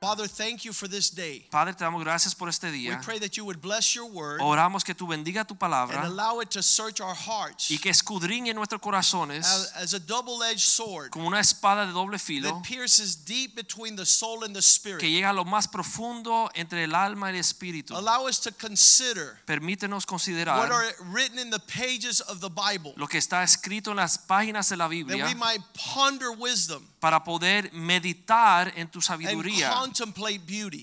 [0.00, 1.46] Father, thank you for this day.
[1.50, 3.00] Padre, te damos gracias por este We día.
[3.02, 6.40] pray that you would bless your word Oramos que tú bendiga tu and palabra allow
[6.40, 11.10] it to search our hearts y que escudriñe nuestros corazones as, as a double-edged sword
[11.10, 15.00] como una espada de doble filo that pierces deep between the soul and the spirit.
[15.00, 17.96] que llega a lo más profundo entre el alma y el espíritu.
[17.96, 22.92] Allow us to consider Permítenos what considerar are written in the pages of the Bible
[22.96, 26.86] lo que está escrito en las páginas de la that we Biblia might ponder wisdom
[27.06, 29.72] para poder meditar en tu sabiduría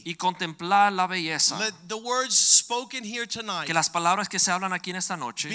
[0.06, 1.60] y contemplar la belleza.
[1.60, 5.18] Let the words spoken here tonight Que las palabras que se hablan aquí en esta
[5.18, 5.50] noche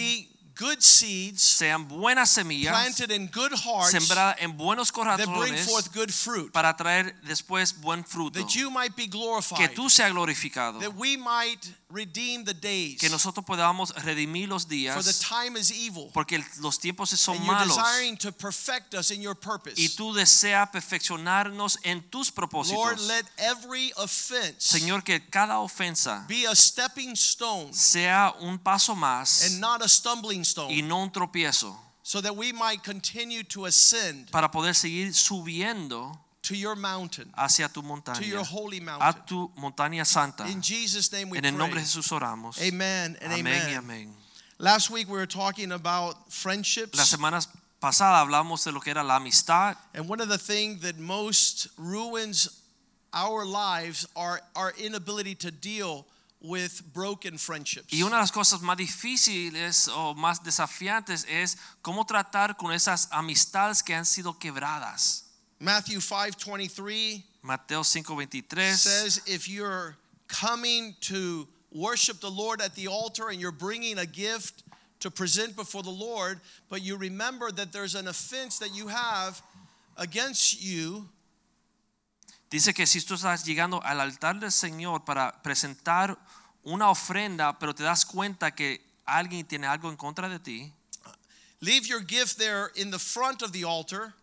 [0.59, 5.55] good seeds sean buenas semillas planted in good hearts sembradas en buenos corazones that bring
[5.57, 8.41] forth good fruit, para traer después buen fruto.
[8.41, 10.81] that you might be glorified Que tú seas glorificado.
[10.81, 12.99] that we might redeem the days.
[12.99, 17.37] que nosotros podamos redimir los días For the time is evil, porque los tiempos son
[17.37, 19.75] and you're desiring to perfect us in your purpose.
[19.81, 26.27] y tú deseas perfeccionarnos en tus propósitos Lord, let every offense Señor, que cada ofensa
[26.29, 31.11] be a stepping stone sea un paso más and not a stumbling y no un
[31.11, 37.31] tropiezo so that we might continue to ascend para poder seguir subiendo to your mountain,
[37.37, 39.07] hacia tu montaña, to your holy mountain.
[39.09, 40.47] a tu montaña santa.
[40.47, 41.83] In Jesus' name we En el nombre pray.
[41.83, 42.59] de Jesús oramos.
[42.67, 44.15] Amen and Amén y amen.
[44.59, 47.49] Last week we were talking about Las friendships, semanas
[47.81, 51.69] pasadas hablamos de lo que era la amistad and one of the things that most
[51.77, 52.49] ruins
[53.13, 56.07] our lives are our inability to deal
[56.41, 57.93] with broken friendships.
[57.93, 63.09] Y una de las cosas más difíciles o más desafiantes es cómo tratar con esas
[63.11, 65.25] amistades que han sido quebradas.
[65.61, 69.97] Matthew 5:23 Mateo 5:23 says if you're
[70.29, 74.63] coming to worship the Lord at the altar and you're bringing a gift
[75.01, 79.43] to present before the Lord, but you remember that there's an offense that you have
[79.97, 81.09] against you,
[82.51, 86.19] dice que si tú estás llegando al altar del Señor para presentar
[86.63, 90.73] una ofrenda, pero te das cuenta que alguien tiene algo en contra de ti,
[91.61, 94.15] leave your gift there in the front of the altar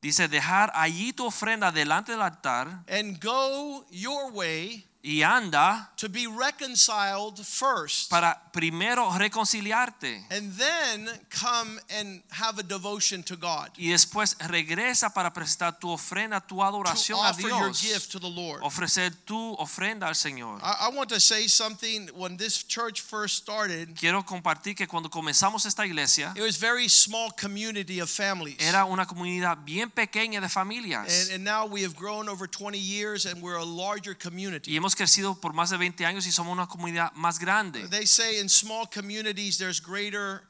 [0.00, 6.08] dice dejar allí tu ofrenda delante del altar and go your way y anda to
[6.08, 8.10] be reconciled first.
[8.10, 13.70] para primero reconciliarte And then come and have a devotion to God.
[13.78, 18.18] y después regresa para presentar tu ofrenda, tu To adoración a offer your gift to
[18.20, 18.60] the Lord.
[18.62, 20.60] ofrecer tu ofrenda al Señor.
[20.62, 25.08] I, I want to say something when this church first started, Quiero compartir que cuando
[25.08, 28.56] comenzamos esta iglesia it was very small community of families.
[28.60, 32.78] era una comunidad bien pequeña de familias And, and now we have grown over 20
[32.78, 34.70] years and we're a larger y community.
[34.90, 37.86] Hemos crecido por más de 20 años y somos una comunidad más grande.
[37.88, 40.42] They say in small communities there's greater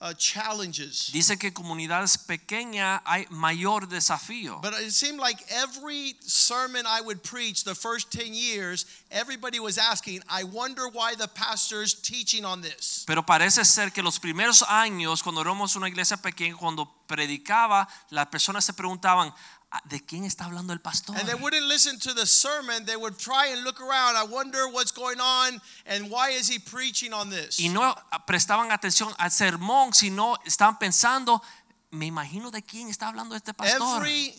[0.00, 1.10] uh, challenges.
[1.12, 4.60] Dice que comunidades pequeñas hay mayor desafío.
[4.62, 9.78] But it seemed like every sermon I would preach the first 10 years, everybody was
[9.78, 13.04] asking, I wonder why the pastor's teaching on this.
[13.06, 18.26] Pero parece ser que los primeros años, cuando éramos una iglesia pequeña, cuando predicaba, las
[18.28, 19.36] personas se preguntaban, "Ah,
[19.84, 21.16] ¿de quién está hablando el pastor?
[21.16, 24.16] And they wouldn't listen to the sermon, they would try and look around.
[24.16, 27.58] I wonder what's going on and why is he preaching on this?
[27.58, 27.94] Y no
[28.26, 31.42] prestaban atención al sermón, sino estaban pensando,
[31.90, 33.98] me imagino de quién está hablando este pastor.
[33.98, 34.34] Every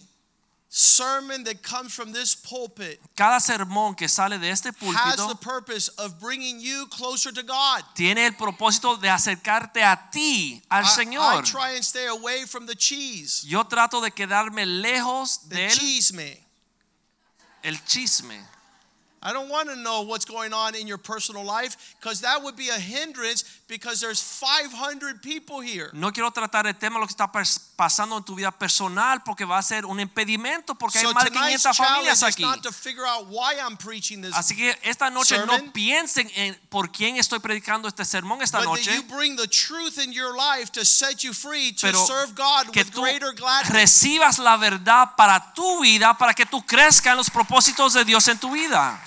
[0.79, 5.87] sermon that comes from this pulpit Cada sermón que sale de este has the purpose
[5.97, 7.81] of bringing you closer to God.
[7.95, 12.67] tiene el propósito de acercarte a ti, al I- I, try and stay away from
[12.67, 16.45] the cheese, Yo trato de quedarme lejos the del cheese me.
[17.63, 18.39] el chisme.
[19.21, 22.55] I don't want to know what's going on in your personal life because that would
[22.55, 25.89] be a hindrance because there's 500 people here.
[25.93, 29.43] No quiero tratar el tema lo que está pas- pasando en tu vida personal porque
[29.43, 32.43] va a ser un impedimento porque So hay más de tonight's 500 challenge familias aquí.
[34.33, 38.61] Así que esta noche sermon, no piensen en por quién estoy predicando este sermón esta
[38.61, 42.33] noche, you bring the truth in your life to set you free to pero serve
[42.35, 43.73] God que with tú greater gladness.
[43.73, 48.27] recibas la verdad para tu vida, para que tú crezcas en los propósitos de Dios
[48.27, 48.99] en tu vida.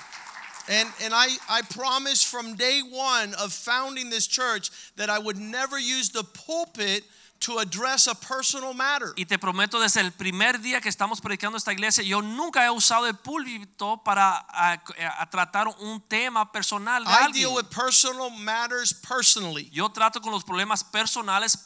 [0.70, 5.37] And, and I, I promised from day one of founding this church that I would
[5.37, 7.02] never use the pulpit
[7.41, 9.13] to address a personal matter.
[9.17, 12.71] Y te prometo desde el primer día que estamos predicando esta iglesia, yo nunca he
[12.71, 14.79] usado el púlpito para a-
[15.19, 17.33] a tratar un tema personal de I alguien.
[17.47, 19.71] deal with personal matters personally.
[19.73, 21.57] Yo trato con los problemas personales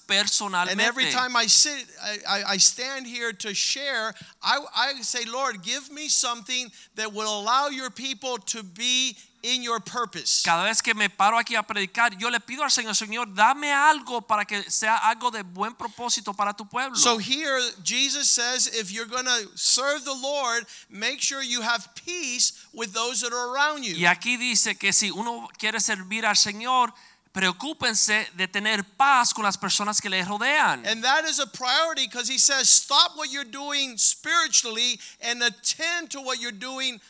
[0.71, 5.25] And every time I sit, I, I, I stand here to share, I, I say,
[5.25, 10.43] Lord, give me something that will allow your people to be in your purpose.
[10.43, 13.71] Cada vez que me paro aquí a predicar, yo le pido al Señor, Señor, dame
[13.71, 16.97] algo para que sea algo de buen propósito para tu pueblo.
[16.97, 21.95] So here, Jesus says, if you're going to serve the Lord, make sure you have
[21.95, 23.95] peace with those that are around you.
[23.95, 26.95] Y aquí dice que si uno quiere servir al Señor,
[27.35, 30.87] preocúpense de tener paz con las personas que le rodean.
[30.87, 36.11] And that is a priority because he says, stop what you're doing spiritually and attend
[36.13, 37.01] to what you're doing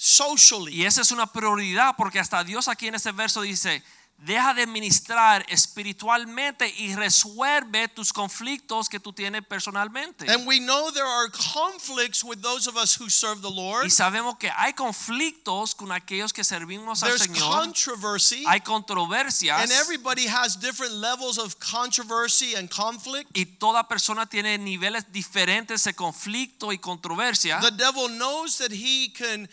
[0.00, 0.72] socially.
[0.76, 3.82] Y esa es una prioridad porque hasta Dios aquí en este verso dice,
[4.16, 10.26] deja de ministrar espiritualmente y resuelve tus conflictos que tú tienes personalmente.
[10.30, 13.84] And we know there are conflicts with those of us who serve the Lord.
[13.84, 17.64] Y sabemos que hay conflictos con aquellos que servimos al There's Señor.
[17.64, 18.44] controversy.
[18.46, 19.62] Hay controversias.
[19.62, 23.30] And everybody has different levels of controversy and conflict.
[23.34, 27.60] y toda persona tiene niveles diferentes de conflicto y controversia.
[27.60, 29.46] The devil knows that he can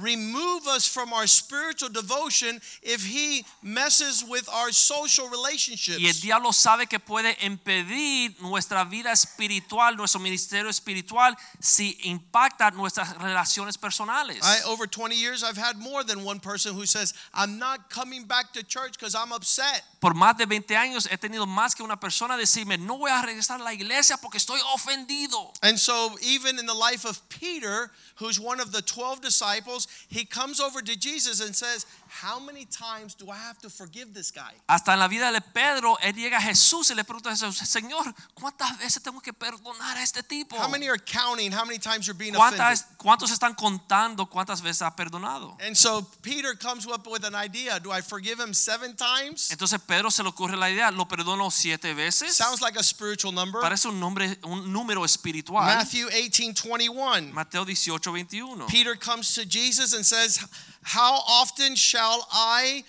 [0.00, 5.98] remove us from our spiritual devotion if he messes with our social relationships.
[5.98, 12.70] Y el diablo sabe que puede impedir nuestra vida espiritual, nuestro ministerio espiritual, si impacta
[12.70, 14.40] nuestras relaciones personales.
[14.42, 18.24] I, over 20 years, I've had more than one person who says, I'm not coming
[18.24, 19.82] back to church because I'm upset.
[20.00, 23.20] Por más de 20 años he tenido más que una persona decirme, no voy a
[23.22, 25.52] regresar a la iglesia porque estoy ofendido.
[25.62, 30.24] And so, even in the life of Peter, who's one of the 12 disciples, he
[30.24, 31.86] comes over to Jesus and says,
[32.22, 34.54] How many times do I have to forgive this guy?
[34.66, 37.56] Hasta en la vida de Pedro, él llega a Jesús y le pregunta a Jesús,
[37.58, 40.56] Señor, ¿cuántas veces tengo que perdonar a este tipo?
[40.56, 42.78] How many are counting how many times you're being offended?
[42.96, 45.56] ¿Cuántos están contando cuántas veces ha perdonado?
[45.60, 47.78] And so Peter comes up with an idea.
[47.78, 49.50] Do I forgive him seven times?
[49.50, 52.36] Entonces Pedro se le ocurre la idea, lo perdono siete veces.
[52.36, 53.60] Sounds like a spiritual number.
[53.60, 55.64] Parece un nombre, un número espiritual.
[55.64, 57.32] Matthew 18:21.
[57.32, 58.66] Mateo 18, 21.
[58.66, 60.38] Peter comes to Jesus and says,
[60.82, 62.84] How often shall I,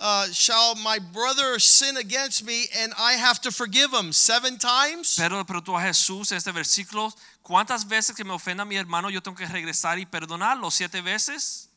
[0.00, 4.12] uh, shall my brother sin against me and I have to forgive him?
[4.12, 5.16] Seven times?
[5.16, 7.12] Pedro le preguntó a Jesús en este versículo,
[7.42, 10.70] ¿cuántas veces que me ofenda mi hermano yo tengo que regresar y perdonarlo?
[10.70, 11.68] ¿Siete veces?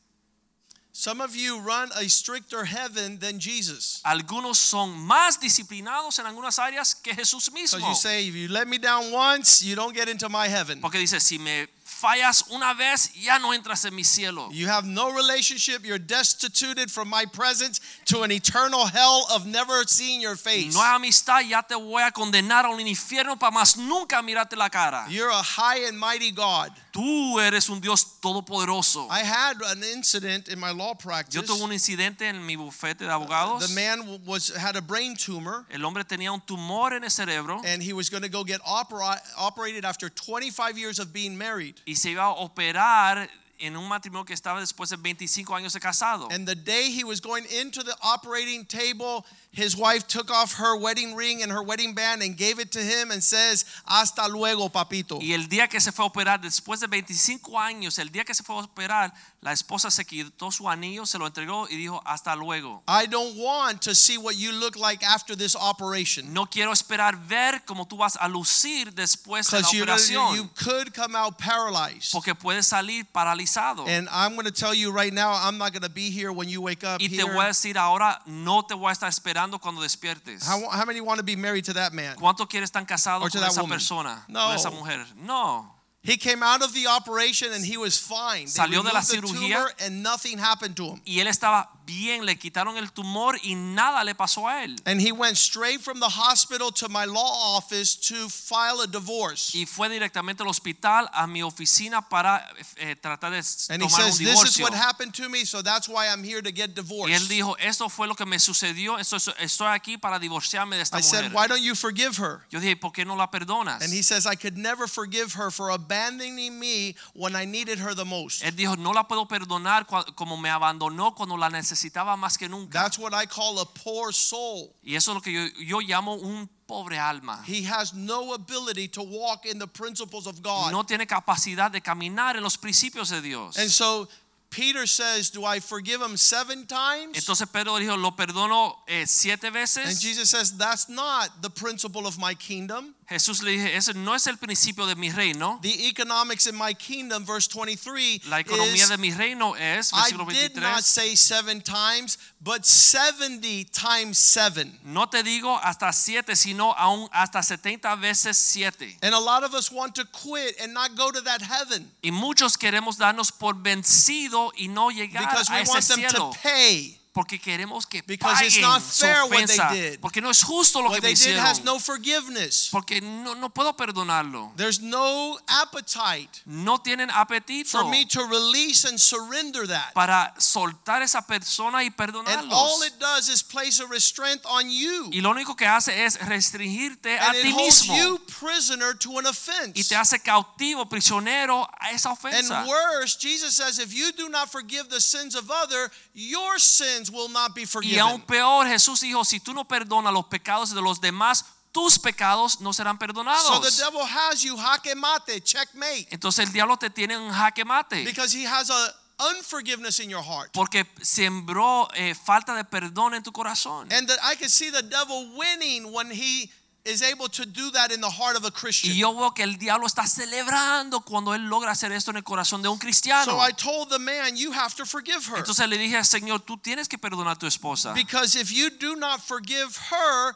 [0.90, 4.00] Some of you run a stricter heaven than Jesus.
[4.04, 7.88] Algunos son más disciplinados en algunas áreas que Jesús Because mismo.
[7.88, 10.80] you say, if you let me down once, you don't get into my heaven.
[10.80, 14.48] Porque dice, si me fallas una vez, ya no entras en mi cielo.
[14.52, 15.84] You have no relationship.
[15.84, 20.74] You're destituted from my presence to an eternal hell of never seeing your face.
[20.74, 24.56] No hay amistad, ya te voy a condenar a un infierno para más nunca mirarte
[24.56, 25.06] la cara.
[25.08, 26.70] You're a high and mighty God.
[26.92, 29.08] Tú eres un Dios todopoderoso.
[29.10, 31.34] I had an incident in my law practice.
[31.34, 33.66] Yo tuve un incidente en mi bufete de abogados.
[33.66, 37.60] The man was had a brain tumor El hombre tenía un tumor en el cerebro
[37.64, 41.77] and he was going to go get opera, operated after 25 years of being married.
[41.84, 45.80] Y se iba a operar en un matrimonio que estaba después de 25 años de
[45.80, 46.28] casado.
[46.30, 49.24] And the day he was going into the operating table,
[49.58, 52.80] his wife took off her wedding ring and her wedding band and gave it to
[52.80, 56.80] him and says, "Hasta luego, papito." Y el día que se fue a operar, después
[56.80, 60.68] de 25 años, el día que se fue a operar, la esposa se quitó su
[60.68, 62.82] anillo, se lo entregó y dijo, hasta luego.
[62.88, 66.32] I don't want to see what you look like after this operation.
[66.32, 70.34] No quiero esperar ver cómo tú vas a lucir después de la Because you, operación,
[70.36, 72.10] you could come out paralyzed.
[72.12, 73.86] porque puedes salir paralizado.
[73.86, 76.48] And I'm going to tell you right now, I'm not going to be here when
[76.48, 77.24] you wake up Y te here.
[77.32, 80.46] voy a decir ahora, no te voy a estar esperando cuando despiertes.
[80.46, 82.16] How, how many want to be married to that man?
[82.16, 83.76] ¿Cuánto quieres estar casado Or to con that esa woman?
[83.78, 84.24] persona?
[84.28, 84.40] No.
[84.48, 85.06] Con esa mujer.
[85.16, 85.74] No.
[86.02, 88.44] He came out of the operation and he was fine.
[88.44, 89.54] They Salió de la the cirugía.
[89.54, 91.00] tumor and nothing happened to him.
[91.06, 94.76] Y él estaba bien, le quitaron el tumor y nada le pasó a él.
[94.84, 99.54] And he went straight from the hospital to my law office to file a divorce.
[99.54, 103.38] Y fue directamente al hospital a mi oficina para eh, tratar de
[103.70, 106.22] And he tomar un says, This is what happened to me, so that's why I'm
[106.22, 107.28] here to get Y él divorced.
[107.30, 111.02] dijo, esto fue lo que me sucedió, esto, estoy aquí para divorciarme de esta I
[111.02, 111.36] said, mujer.
[111.36, 112.42] Why don't you forgive her?
[112.50, 113.82] Yo dije, ¿por qué no la perdonas?
[113.82, 117.94] And he says, I could never forgive her for abandoning me when I needed her
[117.94, 118.42] the most.
[118.42, 121.77] Él dijo, no la puedo perdonar como me abandonó cuando la necesitaba
[122.16, 122.72] más que nunca.
[122.72, 124.74] That's what I call a poor soul.
[124.82, 127.42] Y eso es lo que yo, yo llamo un pobre alma.
[127.46, 130.72] He has no ability to walk in the principles of God.
[130.72, 133.56] No tiene capacidad de caminar en los principios de Dios.
[133.56, 134.08] And so
[134.50, 137.16] Peter says, Do I forgive him seven times?
[137.16, 140.00] Entonces Pedro dijo, lo perdono eh, siete veces." And.
[140.00, 142.94] Jesus says, That's not the principle of my kingdom.
[143.08, 145.58] Jesús le dije, ese no es el principio de mi reino.
[145.62, 150.10] The economics in my kingdom, verse 23, La economía is de mi reino es, I
[150.30, 154.78] did not say seven times, but 70 times seven.
[154.84, 158.98] no te digo hasta siete, sino aún hasta 70 veces siete.
[159.02, 162.10] And a lot of us want to quit and not go to that heaven Y
[162.10, 166.30] muchos queremos darnos por vencido y no llegar because a we ese want them cielo.
[166.32, 166.98] to pay.
[167.18, 170.00] Porque queremos que Because it's paguen not su fair what they did.
[170.00, 172.68] Porque no es justo lo What que they me did has no forgiveness.
[172.70, 174.52] Porque no, no puedo perdonarlo.
[174.56, 179.92] There's no appetite No tienen apetito for me to release and surrender that.
[179.94, 182.52] para soltar esa persona y And perdonarlos.
[182.52, 185.10] all it does is place a restraint on you.
[185.12, 187.96] Y lo único que hace es restringirte a And it ti holds mismo.
[187.96, 189.88] you prisoner to an Y offense.
[189.88, 192.60] te hace cautivo, prisionero a esa ofensa.
[192.60, 197.07] And worse, Jesus says, if you do not forgive the sins of other, your sins
[197.10, 198.26] will not be Y aún forgiven.
[198.26, 202.72] peor, Jesús dijo, si tú no perdonas los pecados de los demás, tus pecados no
[202.72, 203.46] serán perdonados.
[203.46, 207.64] So the devil has you jaque mate, checkmate, Entonces el diablo te tiene en jaque
[207.64, 208.04] mate.
[208.04, 208.94] because he has a
[209.36, 210.52] unforgiveness in your heart.
[210.52, 213.90] Porque sembró eh, falta de perdón en tu corazón.
[213.92, 216.50] And that I can see the devil winning when he
[216.84, 218.92] is able to do that in the heart of a Christian.
[218.94, 222.24] Y yo veo que el diablo está celebrando cuando él logra hacer esto en el
[222.24, 223.24] corazón de un cristiano.
[223.24, 225.38] So I told the man, you have to forgive her.
[225.38, 227.92] Entonces le dije al Señor, tú tienes que perdonar a tu esposa.
[227.94, 230.34] Because if you do not forgive her,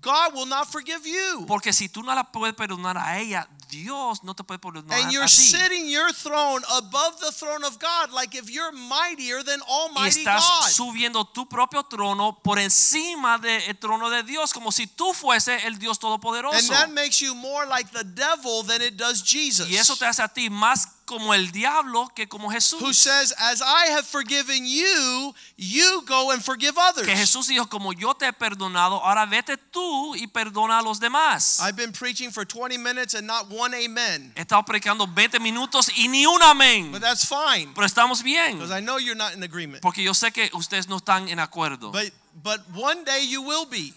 [0.00, 1.44] God will not forgive you.
[1.46, 5.12] Porque si tú no la puedes perdonar a ella, Dios no te puede perdonar And
[5.12, 5.50] you're ti.
[5.50, 10.20] sitting your throne above the throne of God, like if you're mightier than Y Almighty
[10.20, 10.70] estás God.
[10.70, 15.78] subiendo tu propio trono por encima del trono de Dios, como si tú fuese el
[15.78, 19.68] Dios And that makes you more like the devil than it does Jesus.
[19.68, 22.80] Y eso te hace a ti más como el diablo que como Jesús.
[22.80, 27.06] Who says, As I have forgiven you, you go and forgive others.
[27.06, 31.00] Que Jesús dijo, como yo te he perdonado, ahora vete tú y perdona a los
[31.00, 31.60] demás.
[31.60, 34.32] I've been preaching for 20 minutes and not one amen.
[34.36, 36.92] He estado predicando 20 minutos y ni un amén.
[36.92, 38.58] But that's fine Pero estamos bien.
[38.58, 39.80] because I know you're not in agreement.
[39.82, 41.90] Porque yo sé que ustedes no están en acuerdo.
[41.92, 43.94] But but one day you will be.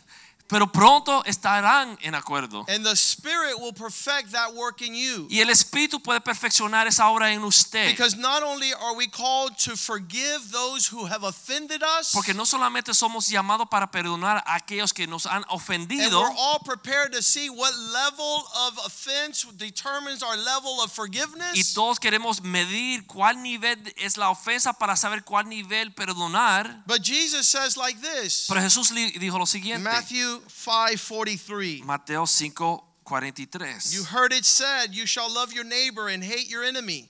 [0.47, 2.65] Pero pronto estarán en acuerdo.
[2.69, 5.27] And the Spirit will perfect that work in you.
[5.29, 7.87] Y el Espíritu puede perfeccionar esa obra en usted.
[7.87, 12.45] Because not only are we called to forgive those who have offended us, Porque no
[12.45, 17.11] solamente somos llamados para perdonar a aquellos que nos han and ofendido, we're all prepared
[17.11, 21.73] to see what level of offense determines our level of y forgiveness.
[21.73, 26.83] todos queremos medir cuál nivel es la ofensa para saber cuál nivel perdonar.
[26.85, 29.83] But Jesus says like this Pero Jesús dijo lo siguiente.
[29.83, 31.83] Matthew 5:43.
[31.83, 37.09] Mateo 5, You heard it said, You shall love your neighbor and hate your enemy.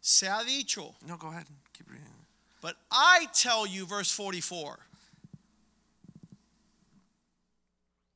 [0.00, 0.94] Se ha dicho.
[1.06, 1.46] No, go ahead.
[1.74, 2.06] Keep reading.
[2.60, 4.78] But I tell you, verse 44,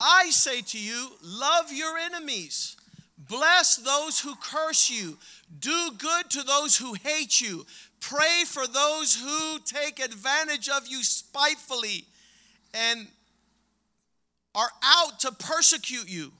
[0.00, 2.76] I say to you, love your enemies,
[3.16, 5.16] bless those who curse you,
[5.60, 7.66] do good to those who hate you,
[8.02, 12.04] pray for those who take advantage of you spitefully
[12.74, 13.06] and
[14.54, 16.32] are out to persecute you.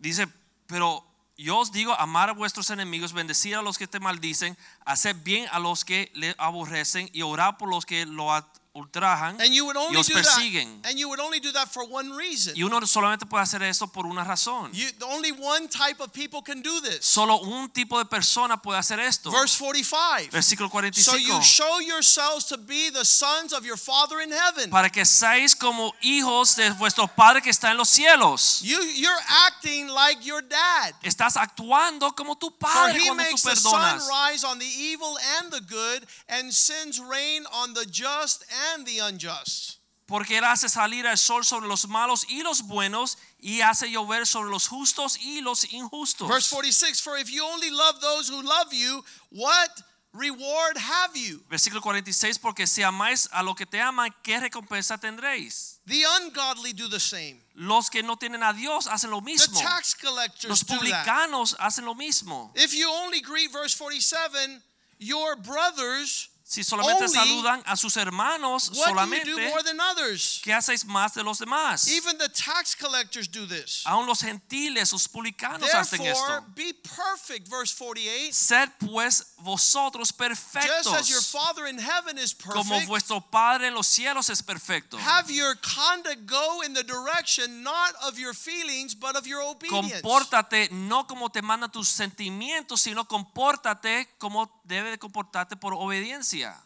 [0.00, 0.26] Dice,
[0.66, 1.04] pero
[1.36, 5.48] yo os digo, amar a vuestros enemigos, bendecir a los que te maldicen, hacer bien
[5.52, 8.30] a los que le aborrecen y orar por los que lo
[8.72, 10.38] ultrajan And you would y only os do that.
[10.84, 12.54] And you would only do that for one reason.
[12.56, 14.70] Y uno solamente puede hacer eso por una razón.
[14.72, 17.04] You, only one type of people can do this.
[17.04, 19.30] Solo un tipo de persona puede hacer esto.
[19.30, 20.30] Verse 45.
[20.30, 21.02] Versículo 45.
[21.02, 24.70] So you show yourselves to be the sons of your Father in heaven.
[24.70, 28.60] Para que seáis como hijos de vuestro Padre que está en los cielos.
[28.62, 30.94] You, you're acting like your dad.
[31.02, 34.66] Estás actuando como tu For Padre he cuando tú makes the sun rise on the
[34.66, 39.76] evil and the good, and sends rain on the just and the unjust.
[40.06, 44.26] Porque Él hace salir el sol sobre los malos y los buenos y hace llover
[44.26, 46.26] sobre los justos y los injustos.
[46.28, 49.70] Verse 46 For if you only love those who love you, what
[50.12, 51.40] reward have you?
[51.48, 55.78] Versículo 46, porque si amáis a lo que te aman, ¿qué recompensa tendréis?
[55.86, 57.40] The ungodly do the same.
[57.54, 59.56] Los que no tienen a Dios hacen lo mismo.
[59.56, 60.80] The tax collectors Los do that.
[60.80, 62.50] publicanos hacen lo mismo.
[62.56, 64.60] If you only greet verse 47,
[64.98, 69.62] your brothers, Si solamente Only saludan a sus hermanos, what do you solamente, do more
[69.62, 70.40] than others?
[70.42, 71.86] ¿qué hacéis más de los demás?
[71.86, 73.84] Even the tax collectors do this.
[73.86, 76.52] Aún los gentiles, los publicanos hacen Therefore, esto.
[76.56, 78.32] be perfect, verse 48.
[78.32, 80.86] Sed pues vosotros perfectos.
[80.86, 84.42] Just as your Father in heaven is perfect, como vuestro Padre en los cielos es
[84.42, 84.98] perfecto.
[84.98, 90.02] have your conduct go in the direction not of your feelings, but of your obedience.
[90.02, 96.56] Compórtate no como te mandan tus sentimientos, sino compórtate como debe de comportarte por obediencia.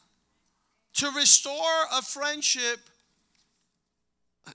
[0.92, 2.78] To restore a friendship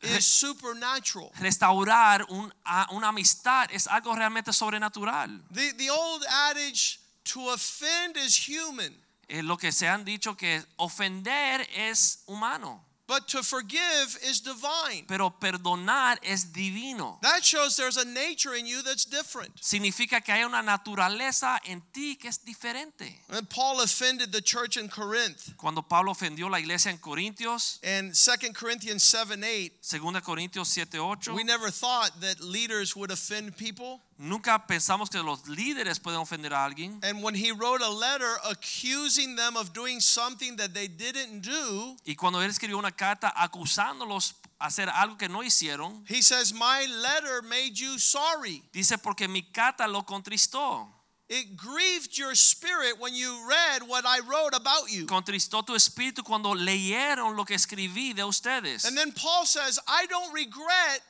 [0.01, 1.31] is supernatural.
[1.39, 2.53] Restaurar un-
[2.91, 5.41] una amistad es algo realmente sobrenatural.
[5.51, 8.95] The, the old adage, to offend is human,
[9.27, 15.03] Es lo que se han dicho que ofender es humano, but to forgive is divine.
[15.07, 17.17] pero perdonar es divino.
[17.23, 19.59] That shows there's a nature in you that's different.
[19.59, 23.11] Significa que hay una naturaleza en ti que es diferente.
[23.29, 25.57] And Paul offended the church in Corinth.
[25.57, 30.99] Cuando Pablo ofendió la iglesia en Corintios, And 2 Corinthians 7 8, 2 Corintios 7,
[30.99, 34.01] 8, we never thought that leaders would offend people.
[34.19, 36.99] Nunca pensamos que los líderes pueden ofender a alguien.
[37.03, 41.95] And when he wrote a letter accusing them of doing something that they didn't do,
[42.05, 46.53] Y cuando él escribió una carta acusándolos a hacer algo que no hicieron, he says,
[46.53, 48.61] My letter made you sorry.
[48.73, 50.87] dice porque mi carta lo contristó.
[51.31, 55.05] It grieved your spirit when you read what I wrote about you.
[55.05, 58.83] Contristó tu espíritu cuando leyeron lo que escribí de ustedes.
[58.85, 61.01] And then Paul says, I don't regret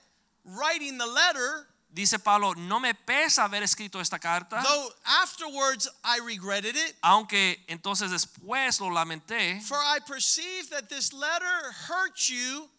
[0.43, 4.93] writing the letter, Dice Pablo, no me pesa haber escrito esta carta, though
[5.23, 6.95] afterwards I regretted it.
[7.01, 12.69] aunque entonces después lo lamenté, For I perceive that this letter hurt you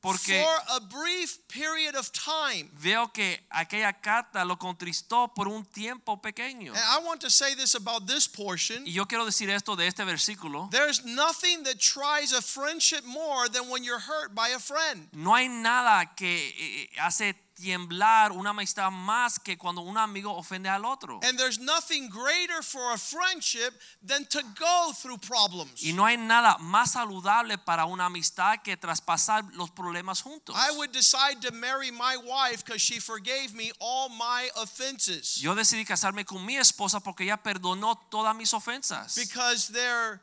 [0.00, 2.70] porque for a brief period of time.
[2.74, 6.72] veo que aquella carta lo contristó por un tiempo pequeño.
[6.74, 8.86] And I want to say this about this portion.
[8.86, 10.68] Y yo quiero decir esto de este versículo.
[10.70, 15.08] There's nothing that tries a friendship more than when you're hurt by a friend.
[15.12, 20.68] No hay nada que eh, hace tiemblar una amistad más que cuando un amigo ofende
[20.68, 21.20] al otro.
[21.22, 25.82] And there's nothing greater for a friendship than to go through problems.
[25.82, 30.54] Y no hay nada más saludable para una amistad que traspasar los problemas juntos.
[30.56, 35.36] I would decide to marry my wife because she forgave me all my offenses.
[35.40, 39.16] Yo decidí casarme con mi esposa porque ella perdonó todas mis ofensas.
[39.16, 40.20] Because there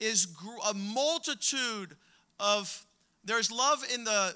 [0.00, 0.26] is
[0.68, 1.96] a multitude
[2.40, 2.84] of,
[3.24, 4.34] there's love in the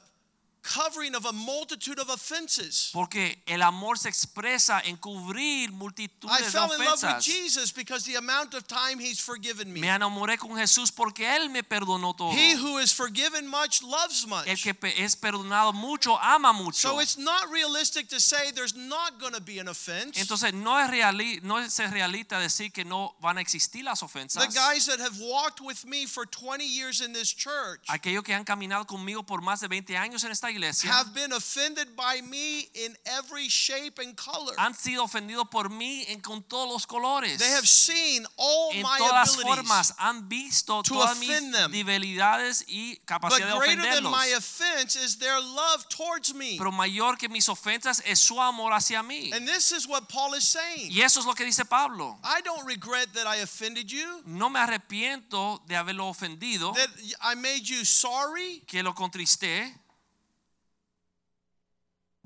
[0.67, 2.91] covering of a multitude of offenses.
[2.93, 7.23] Porque el amor se expresa en cubrir I multitudes de fell in love with.
[7.23, 9.81] Jesus because the amount of time he's forgiven me.
[9.81, 12.33] Me enamoré con Jesús porque Él me perdonó todo.
[12.33, 14.47] He who is forgiven much loves much.
[14.47, 16.89] El que es perdonado mucho, ama mucho.
[16.89, 20.19] So it's not realistic to say there's not going to be an offense.
[20.21, 24.43] Entonces no es, reali no es realista decir que no van a existir las ofensas.
[24.47, 28.35] The guys that have walked with me for 20 years in this church Aquellos que
[28.35, 32.21] han caminado conmigo por más de 20 años en esta iglesia have been offended by
[32.23, 34.55] me in every shape and color.
[34.59, 37.39] han sido ofendidos por mí en, con todos los colores.
[37.39, 39.45] They have seen all en my todas abilities.
[39.57, 41.71] formas han visto to todas mis them.
[41.71, 46.57] debilidades y But de greater than my offense is their love towards me.
[46.59, 49.33] Pero mayor que mis ofensas es su amor hacia mí.
[49.33, 50.91] And this is what Paul is saying.
[50.91, 52.19] Y eso es lo que dice Pablo.
[52.25, 56.89] I don't regret that I offended you, No me arrepiento de haberlo ofendido, that
[57.23, 58.63] I made you sorry.
[58.67, 59.75] que lo contristé.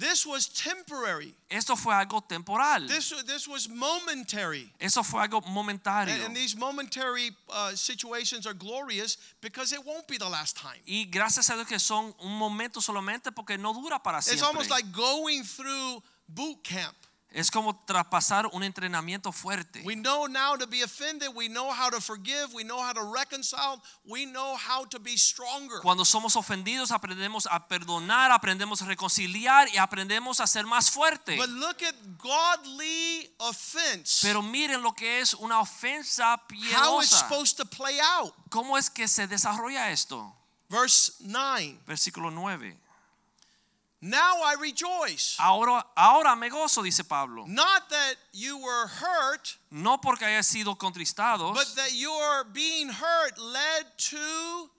[0.01, 1.35] This was temporary.
[1.51, 2.87] Esto fue algo temporal.
[2.89, 4.73] This, this was momentary.
[4.81, 6.25] Eso fue algo And, momentario.
[6.25, 10.81] and these momentary uh, situations are glorious because it won't be the last time.
[10.87, 14.39] Y gracias a Dios que son un momento solamente porque no dura para siempre.
[14.39, 16.97] It's almost like going through boot camp.
[17.33, 19.83] Es como traspasar un entrenamiento fuerte.
[19.85, 21.31] We know now to be offended.
[21.33, 22.53] We know how to forgive.
[22.53, 23.81] We know how to reconcile.
[24.05, 25.81] We know how to be stronger.
[25.81, 31.37] Cuando somos ofendidos aprendemos a perdonar, aprendemos a reconciliar y aprendemos a ser más fuerte.
[31.37, 34.27] But look at godly offense.
[34.27, 37.19] Pero miren lo que es una ofensa How it's piadosa.
[37.21, 38.35] supposed to play out.
[38.51, 40.35] ¿Cómo es que se desarrolla esto?
[40.69, 41.81] Verse 9.
[41.87, 42.77] Versículo 9.
[44.03, 45.37] Now I rejoice.
[45.39, 47.45] Ahora, ahora me gozo, dice Pablo.
[47.47, 53.39] Not that you were hurt, No porque haya sido contristados, but that your being hurt
[53.39, 54.71] led to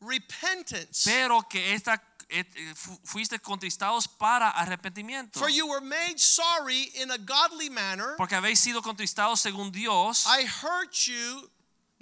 [0.00, 1.04] repentance.
[1.04, 2.00] pero que esta,
[2.30, 2.74] et- eh,
[3.04, 5.38] fuiste contristados para arrepentimiento.
[5.38, 8.14] For you were made sorry in a godly manner.
[8.16, 10.24] Porque habéis sido contristados según Dios.
[10.26, 11.50] I hurt you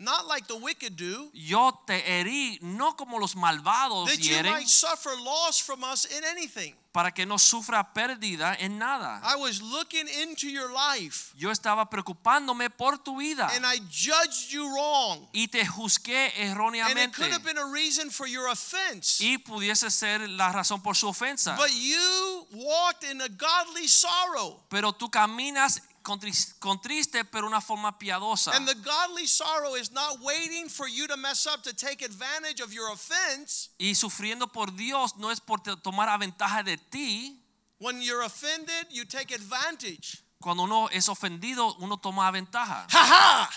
[0.02, 4.52] not like the wicked do, Yo te herí no como los malvados that you hieren,
[4.52, 6.74] might suffer loss from us in anything.
[6.92, 9.22] para que no sufra pérdida en nada.
[9.24, 14.50] I was looking into your life Yo estaba preocupándome por tu vida and I judged
[14.50, 15.26] you wrong.
[15.32, 17.00] y te juzgué erróneamente.
[17.00, 19.20] And it could have been a reason for your offense.
[19.24, 21.56] y pudiese ser la razón por su ofensa.
[21.56, 24.60] But you walked in a godly sorrow.
[24.68, 28.52] Pero tú caminas contriste pero una forma piadosa.
[28.54, 32.60] And the godly sorrow is not waiting for you to mess up to take advantage
[32.62, 33.70] of your offense.
[33.78, 37.38] Y sufriendo por Dios no es por tomar ventaja de ti.
[37.78, 40.18] When you're offended, you take advantage.
[40.40, 42.86] Cuando uno es ofendido, uno toma ventaja.
[42.90, 43.50] Ha ha!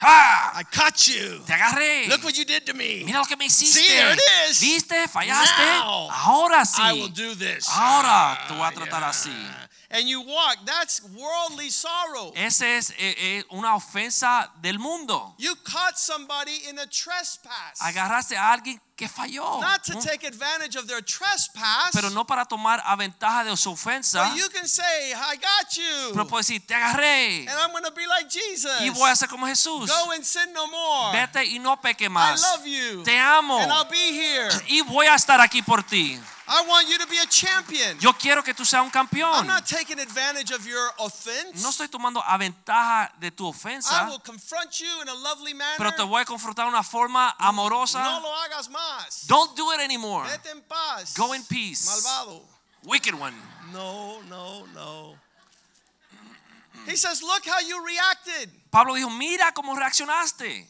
[0.00, 0.52] Ha!
[0.60, 1.42] I caught you.
[1.46, 2.08] Te agarré.
[2.08, 3.04] Look what you did to me.
[3.04, 3.80] Mira lo que me hiciste.
[3.80, 4.20] See, there it
[4.50, 4.60] is.
[4.60, 5.08] ¿Viste?
[5.08, 5.64] ¿Fallaste?
[5.64, 6.80] Now, Ahora sí.
[6.82, 7.66] I will do this.
[7.68, 9.08] Ahora te voy a Ah, tratar yeah.
[9.08, 9.30] así.
[9.94, 10.56] And you walk.
[10.66, 12.32] That's worldly sorrow.
[12.34, 15.34] Ese es eh, eh, una ofensa del mundo.
[15.38, 17.80] You caught somebody in a trespass.
[17.80, 19.60] Agarraste a alguien que falló.
[19.60, 21.90] Not to take advantage of their trespass.
[21.92, 24.28] pero no para tomar a ventaja de su ofensa.
[24.28, 26.12] But you can say, I got you.
[26.12, 27.46] Pero puedes decir, te agarré.
[27.48, 28.80] And I'm going to be like Jesus.
[28.80, 29.88] Y voy a ser como Jesús.
[29.88, 31.12] Go and sin no more.
[31.12, 33.02] Vete y no peque I love you.
[33.02, 33.58] Te amo.
[33.58, 34.50] And I'll be here.
[34.68, 36.20] Y voy a estar aquí por ti.
[36.46, 37.98] I want you to be a champion.
[37.98, 41.62] Yo quiero que tú seas un I'm not taking advantage of your offense.
[41.62, 45.78] No estoy tomando a ventaja de tu I will confront you in a lovely manner.
[45.78, 48.20] pero te voy a confrontar de una forma no amorosa.
[48.20, 48.83] lo hagas más.
[49.26, 50.24] Don't do it anymore.
[50.24, 51.14] Vete en paz.
[51.14, 51.86] Go in peace.
[51.88, 52.42] Malvado.
[52.84, 53.34] Wicked one.
[53.72, 55.16] No, no, no.
[56.86, 58.50] He says, look how you reacted.
[58.70, 60.66] Pablo dijo, mira cómo reaccionaste.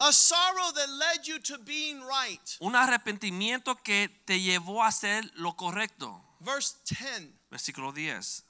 [0.00, 2.56] A sorrow that led you to being right.
[2.60, 6.22] Un arrepentimiento que te llevó a hacer lo correcto.
[6.40, 7.32] Verse 10.
[7.50, 8.44] Versículo 10.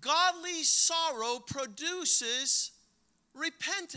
[0.00, 2.72] Godly sorrow produces.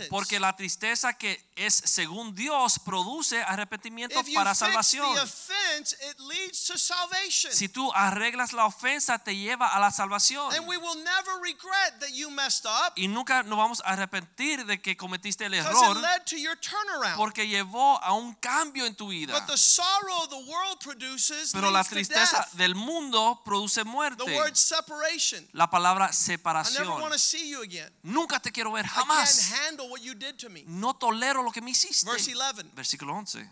[0.09, 5.15] Porque la tristeza que es según Dios produce arrepentimiento if you para fix salvación.
[5.15, 7.51] the offense, it leads to salvation.
[7.53, 10.53] Si tú arreglas la ofensa, te lleva a la salvación.
[10.53, 14.65] and we will never regret that you messed up Y nunca nos vamos a arrepentir
[14.65, 17.17] de que cometiste el because error it led to your turnaround.
[17.17, 19.33] porque llevó a un cambio en tu vida.
[19.33, 22.51] but the sorrow the world produces Pero la leads to tristeza death.
[22.53, 24.23] del mundo produce The muerte.
[24.35, 25.47] word separation.
[25.53, 27.01] La palabra I never separación.
[27.01, 27.89] want to see you again.
[28.03, 29.28] Nunca te quiero ver I jamás.
[29.29, 30.63] Can't handle what you did to me.
[30.67, 32.05] No tolero lo que me hiciste.
[32.05, 32.71] Verse 11.
[32.75, 33.47] Versículo 11.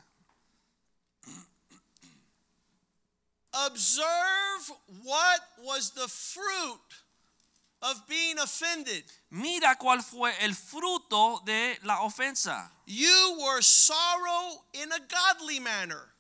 [3.66, 4.72] Observe
[5.04, 6.80] what was the fruit
[7.82, 9.04] of being offended.
[9.32, 12.70] Mira cuál fue el fruto de la ofensa.
[12.86, 16.13] You were sorrow in a godly manner.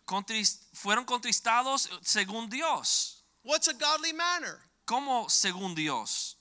[0.73, 3.23] Fueron contristados según Dios.
[3.43, 4.59] What's a godly manner?
[4.85, 6.36] ¿Cómo según Dios?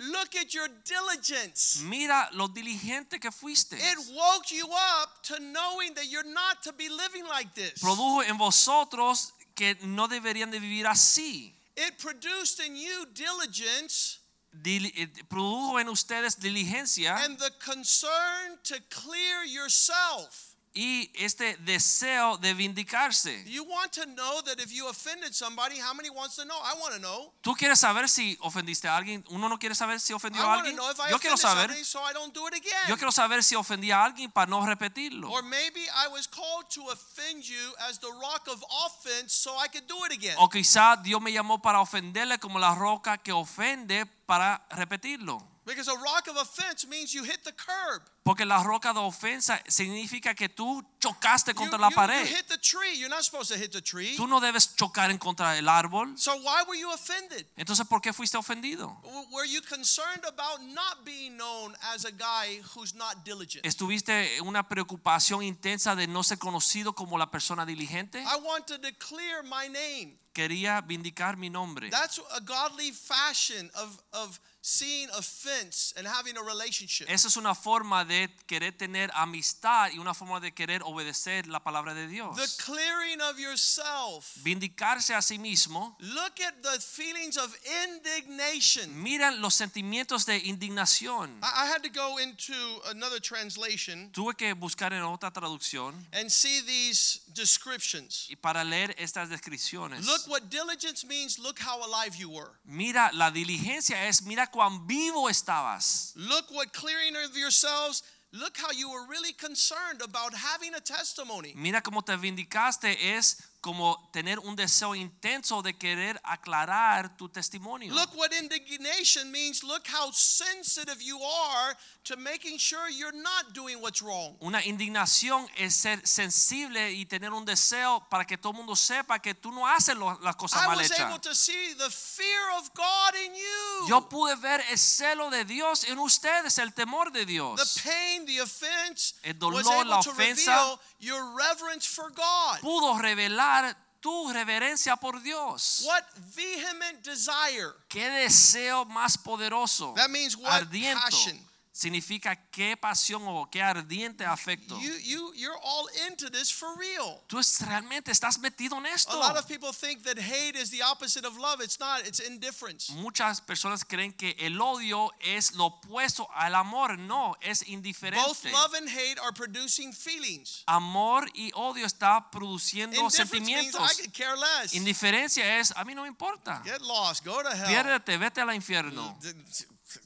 [0.00, 1.80] Look at your diligence.
[1.82, 3.74] Mira lo diligente que fuiste.
[3.76, 7.74] It woke you up to knowing that you're not to be living like this.
[7.82, 11.52] Produjo en vosotros que no deberían de vivir así.
[11.76, 14.18] It produced in you diligence
[14.52, 20.49] Dili- eh, produjo en ustedes diligencia and the concern to clear yourself.
[20.72, 23.42] Y este deseo de vindicarse.
[23.46, 26.58] You want to know that if you offended somebody, how many wants to know?
[26.62, 27.32] I want to know.
[27.42, 29.24] Tú quieres saber si ofendiste a alguien.
[29.30, 30.76] Uno no quiere saber si ofendió I a want to alguien.
[30.76, 31.68] know if I Yo quiero offended saber.
[31.74, 32.88] somebody so I don't do it again.
[32.88, 35.30] Yo quiero saber si ofendí a alguien para no repetirlo.
[35.30, 39.66] Or maybe I was called to offend you as the rock of offense so I
[39.68, 40.36] could do it again.
[40.38, 45.44] O quizá Dios me llamó para ofenderle como la roca que ofende para repetirlo.
[45.66, 48.02] Because a rock of offense means you hit the curb.
[48.22, 52.26] Porque la roca de ofensa significa que tú chocaste You, contra la you- you pared.
[52.26, 52.94] hit the tree.
[52.98, 54.14] You're not supposed to hit the tree.
[54.14, 56.16] Tú no debes chocar en contra del árbol.
[56.18, 57.46] So why were you offended?
[57.56, 59.00] Entonces, ¿por qué fuiste ofendido?
[59.30, 63.64] Were you concerned about not being known as a guy who's not diligent?
[63.64, 68.20] ¿Estuviste una preocupación intensa de no ser conocido como la persona diligente?
[68.22, 70.18] I wanted to clear my name.
[70.34, 71.90] Quería vindicar mi nombre.
[71.90, 77.08] That's a godly fashion of, of seeing offense and having a relationship.
[77.10, 81.60] Esa es una forma de querer tener amistad y una forma de querer obedecer la
[81.60, 82.36] palabra de Dios.
[82.36, 84.36] The clearing of yourself.
[84.42, 85.96] Vindicarse a sí mismo.
[86.00, 87.54] Look at the feelings of
[87.86, 89.02] indignation.
[89.02, 91.38] Miran los sentimientos de indignación.
[91.42, 92.54] I I had to go into
[92.86, 98.26] another translation Tuve que buscar en otra traducción and see these descriptions.
[98.28, 100.04] y para leer estas descripciones.
[100.04, 101.38] Look what diligence means.
[101.38, 102.50] Look how alive you were.
[102.64, 106.12] Mira, la diligencia es, mira cuán vivo estabas.
[106.16, 108.02] Look what clearing of yourselves.
[108.32, 111.52] Look how you were really concerned about having a testimony.
[111.56, 117.92] Mira cómo te vindicaste es como tener un deseo intenso de querer aclarar tu testimonio.
[117.92, 119.62] Look what indignation means.
[119.62, 124.36] Look how sensitive you are to making sure you're not doing what's wrong.
[124.40, 129.18] Una indignación es ser sensible y tener un deseo para que todo el mundo sepa
[129.20, 131.20] que tú no haces las cosas I mal was able hechas.
[131.20, 133.88] to see the fear of God in you.
[133.88, 137.78] Yo pude ver el celo de Dios en ustedes, el temor de the Dios.
[137.84, 140.78] pain, the offense, El dolor, la ofensa.
[141.00, 142.60] Your reverence for God.
[142.60, 145.82] Pudo revelar tu reverencia por Dios.
[145.84, 147.72] What vehement desire.
[147.88, 149.94] Qué deseo más poderoso.
[149.96, 151.00] That means what Ardiento.
[151.00, 151.38] passion.
[151.72, 154.76] Significa qué pasión o qué ardiente afecto.
[154.80, 157.22] You you you're all into this for real.
[157.28, 159.16] Tú es- realmente estás metido en A esto.
[159.16, 161.60] lot of people think that hate is the opposite of love.
[161.62, 162.04] It's not.
[162.04, 162.90] It's indifference.
[162.94, 166.98] Muchas personas creen que el odio es lo opuesto al amor.
[166.98, 168.50] No, es Both indiferente.
[168.50, 170.64] love and hate are producing feelings.
[170.66, 173.96] Amor y odio está produciendo Indifference means I sentimientos.
[173.96, 174.74] could care less.
[174.74, 176.62] Indiferencia es, a mí no me importa.
[176.64, 177.24] Get lost.
[177.24, 177.68] Go to hell.
[177.68, 179.16] Piérdete, vete al infierno.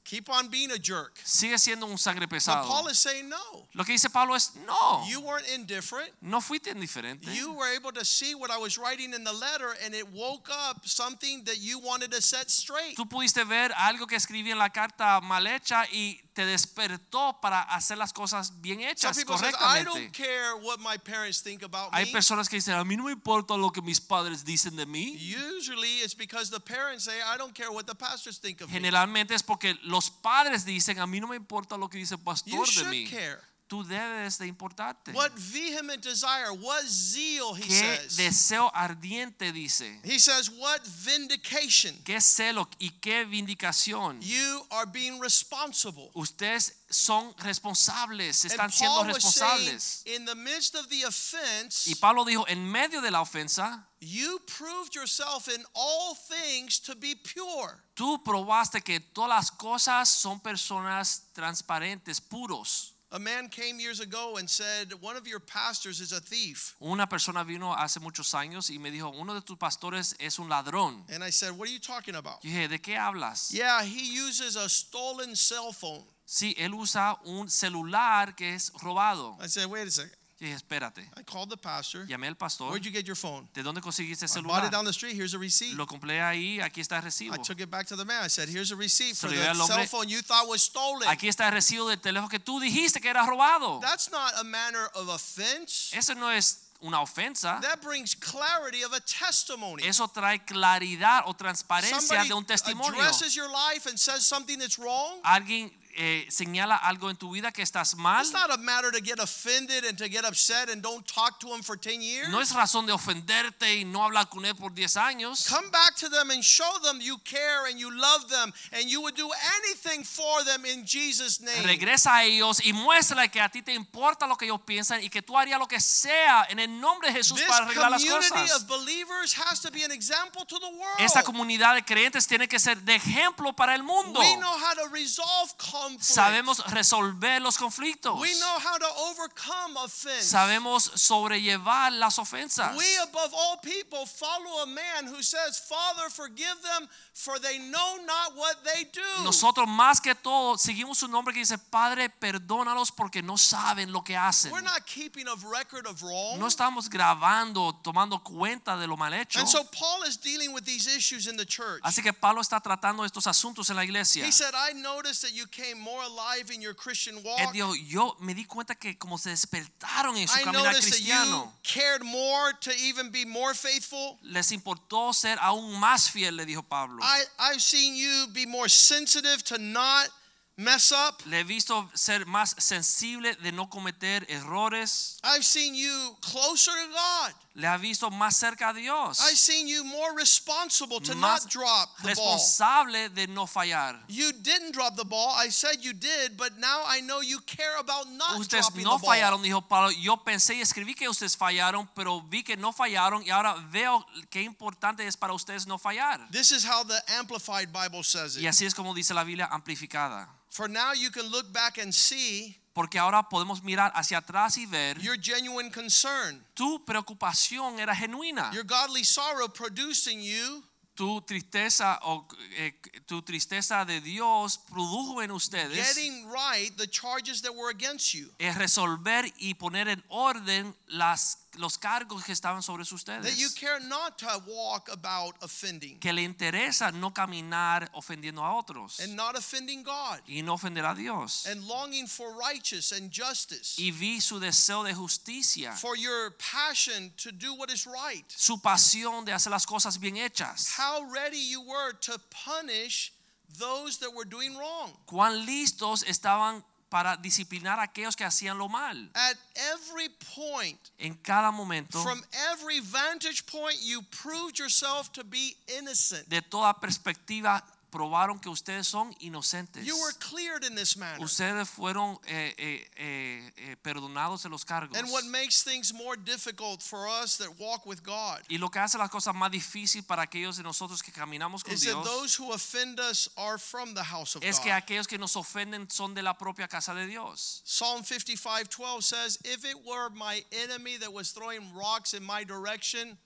[0.04, 1.18] Keep on being a jerk.
[1.24, 3.66] Sigue siendo un sangre But Paul is saying no.
[3.72, 6.10] Lo que dice Pablo es, no, You weren't indifferent.
[6.20, 7.34] no fuiste indiferente.
[7.34, 10.50] You were able to see what I was writing in the letter, and it woke
[10.50, 12.96] up something that you wanted to set straight.
[12.96, 17.62] Tú pudiste ver algo que escribí en la carta mal hecha y te despertó para
[17.62, 21.62] hacer las cosas bien Some hechas people say, I don't care what my parents think
[21.62, 24.76] about Hay personas que dicen, a mí no me importa lo que mis padres dicen
[24.76, 25.16] de mí.
[25.16, 28.74] Usually it's because the parents say, I don't care what the pastors think of me.
[28.74, 32.20] Generalmente es porque los padres dicen, a mí no me importa lo que dice el
[32.20, 33.10] You pastor de mí.
[33.10, 33.40] care.
[33.74, 35.10] Tú debes de importarte.
[35.12, 38.16] What vehement desire, what zeal, he Qué says.
[38.16, 39.98] deseo ardiente dice.
[40.04, 41.92] He says, what vindication.
[42.04, 44.20] Qué celo y qué vindicación.
[44.20, 46.12] You are being responsible.
[46.14, 50.06] Ustedes son responsables, están siendo was saying, responsables.
[50.06, 54.38] in the midst of the offense, Y Pablo dijo, en medio de la ofensa, you
[54.46, 57.82] proved yourself in all things to be pure.
[57.94, 62.93] tú probaste que todas las cosas son personas transparentes, puros.
[63.14, 66.74] A man came years ago and said, One of your pastors is a thief.
[66.82, 70.48] Una persona vino hace muchos años y me dijo, uno de tus pastores es un
[70.48, 71.04] ladrón.
[71.08, 72.42] And I said, What are you talking about?
[72.42, 73.52] Yo dije, ¿de qué hablas?
[73.52, 76.02] Yeah, he uses a stolen cell phone.
[76.26, 79.36] Sí, él usa un celular que es robado.
[79.40, 80.16] I said, Wait a second.
[80.40, 81.00] Espérate.
[81.16, 82.04] I called the pastor.
[82.06, 82.68] Llamé al pastor.
[82.68, 83.48] Where'd you get your phone?
[83.54, 84.64] ¿De dónde conseguiste I bought celular?
[84.66, 85.14] it down the street.
[85.16, 85.74] Here's a receipt.
[85.76, 87.34] Lo compré ahí, aquí está el recibo.
[87.34, 88.22] I took it back to the man.
[88.24, 91.08] I said, Here's a receipt Se for the cell phone you thought was stolen.
[91.08, 93.80] Aquí está el recibo del teléfono que tú dijiste que era robado.
[93.80, 95.92] That's not a manner of offense.
[95.96, 97.60] Eso no es una ofensa.
[97.62, 99.84] That brings clarity of a testimony.
[99.86, 103.00] Eso trae claridad o transparencia Somebody de un testimonio.
[103.00, 105.20] addresses your life and says something that's wrong.
[105.24, 108.22] Alguien eh, señala algo en tu vida que estás mal.
[108.22, 111.48] It's not a matter to get offended and to get upset and don't talk to
[111.48, 112.28] him for 10 years.
[112.30, 115.46] No es razón de ofenderte y no hablar con él por 10 años.
[115.48, 119.00] Come back to them and show them you care and you love them and you
[119.00, 119.28] would do
[119.58, 121.62] anything for them in Jesus' name.
[121.64, 125.08] Regresa a ellos y muéstrale que a ti te importa lo que ellos piensan y
[125.08, 128.02] que tú harías lo que sea en el nombre de Jesús This para arreglar las
[128.02, 128.62] community cosas.
[128.62, 130.98] of believers has to be an example to the world.
[130.98, 134.20] Esta comunidad de creyentes tiene que ser de ejemplo para el mundo.
[134.20, 135.54] We know how to resolve.
[136.00, 138.18] Sabemos resolver los conflictos.
[138.20, 140.24] We know how to overcome offense.
[140.30, 142.76] Sabemos sobrellevar las ofensas.
[142.76, 147.98] We, above all people, follow a man who says, Father, forgive them, for they know
[148.06, 149.24] not what they do.
[149.24, 154.02] Nosotros más que todo seguimos un nombre que dice, Padre, perdónalos porque no saben lo
[154.02, 154.52] que hacen.
[154.52, 156.38] We're not keeping a record of wrong.
[156.38, 159.38] No estamos grabando, tomando cuenta de lo mal hecho.
[159.38, 161.80] and so Paul is dealing with these issues in the church.
[161.82, 164.24] Así que Pablo está tratando estos asuntos en la iglesia.
[164.24, 168.16] He said, I noticed that you came more alive in your Christian Él dijo, yo
[168.20, 171.52] me di cuenta que como se despertaron en su I caminar noticed that you cristiano,
[171.62, 174.18] cared more to even be more faithful.
[174.22, 177.00] les importó ser aún más fiel, le dijo Pablo.
[177.02, 180.08] I, I've seen you be more sensitive to not
[180.56, 181.22] mess up.
[181.26, 185.18] Le he visto ser más sensible de no cometer errores.
[185.24, 187.32] I've seen you closer to God.
[187.56, 189.20] Le ha visto más cerca a Dios.
[189.20, 192.34] I've seen you more responsible to más not drop the ball.
[192.34, 194.02] responsable de no fallar.
[194.08, 195.32] You didn't drop the ball.
[195.36, 198.96] I said you did, but now I know you care about not Ustedes dropping no
[198.98, 199.14] the ball.
[199.14, 199.92] fallaron, dijo Pablo.
[199.92, 204.04] Yo pensé y escribí que ustedes fallaron, pero vi que no fallaron y ahora veo
[204.30, 206.28] qué importante es para ustedes no fallar.
[206.32, 208.42] This is how the Amplified Bible says it.
[208.42, 210.28] Y así es como dice la Biblia amplificada.
[210.50, 214.66] For now you can look back and see Porque ahora podemos mirar hacia atrás y
[214.66, 218.50] ver your genuine concern, tu preocupación era genuina.
[218.52, 220.62] your godly sorrow produced in you
[220.96, 222.24] Tu tristeza o
[222.56, 222.72] eh,
[223.06, 228.30] tu tristeza de Dios produjo en ustedes getting right the charges that were against you.
[228.38, 233.54] es resolver y poner en orden las los cargos que estaban sobre That you ustedes.
[233.54, 239.14] care not to walk about offending Que le interesa no caminar ofendiendo a otros and
[239.14, 241.46] not offending God y no ofender a Dios.
[241.46, 247.12] and longing for righteous and justice, Y vi su deseo de justicia, for your passion
[247.16, 248.24] to do what is right.
[248.28, 250.74] su pasión de hacer las cosas bien hechas.
[250.78, 253.12] How ready you were to punish
[253.58, 254.92] those that were doing wrong.
[255.06, 256.64] Cuán listos estaban
[256.94, 259.10] para disciplinar a aquellos que hacían lo mal.
[259.14, 259.36] At
[259.74, 266.28] every point, En cada momento, from every vantage point, you proved yourself to be innocent.
[266.28, 269.86] de toda perspectiva, probaron que ustedes son inocentes.
[269.86, 271.22] You were cleared in this manner.
[271.22, 274.98] Ustedes fueron eh, eh, eh, eh, perdonados de los cargos.
[274.98, 278.80] And what makes things more difficult for us that walk with God Y lo que
[278.80, 282.04] hace las cosas más difíciles para aquellos de nosotros que caminamos con is that Dios
[282.04, 284.78] those who offend us are from the house of es que God.
[284.82, 287.62] aquellos que nos ofenden son de la propia casa de Dios.
[287.64, 293.16] Psalm 55:12 says, "If it were my enemy that was throwing rocks in my direction,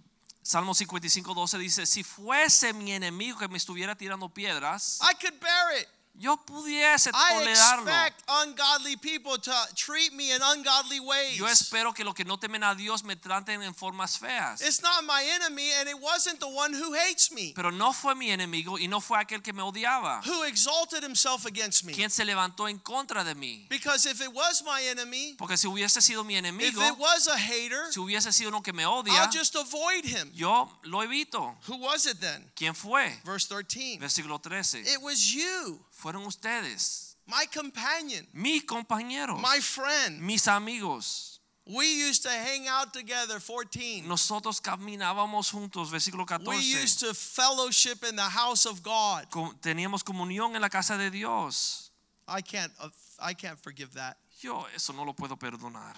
[0.49, 5.39] Salmo 55, 12 dice, si fuese mi enemigo que me estuviera tirando piedras, I could
[5.41, 7.87] bear it." Yo pudiese I tolerarlo.
[7.89, 11.37] expect ungodly people to treat me in ungodly ways.
[11.37, 14.61] Yo espero que los que no temen a Dios me traten en formas feas.
[14.61, 18.15] It's not my enemy, and it wasn't the one who hates me, Pero no fue
[18.15, 20.21] mi enemigo y no fue aquel que me odiaba.
[20.27, 21.93] who exalted himself against me.
[21.93, 23.67] Quien se levantó en contra de mí.
[23.69, 27.29] Because if it was my enemy, Porque si hubiese sido mi if enemigo, it was
[27.29, 30.31] a hater, si hubiese sido uno que me odia, I'll just avoid him.
[30.35, 31.55] yo lo evito.
[31.69, 32.51] Who was it then?
[32.57, 33.09] ¿Quién fue?
[33.25, 33.99] Verse 13.
[34.01, 34.81] Versículo 13.
[34.87, 40.21] It was you, Fueron ustedes, my companion, mis compañeros, my friend.
[40.21, 41.41] mis amigos.
[41.67, 44.07] We used to hang out together, 14.
[44.09, 47.09] Nosotros caminábamos juntos, versículo We used 14.
[47.09, 49.27] to fellowship in the house of God.
[49.61, 51.91] Teníamos comunión en la casa de Dios.
[52.27, 54.17] I can't uh, I can't forgive that.
[54.41, 55.95] Yo eso no lo puedo perdonar.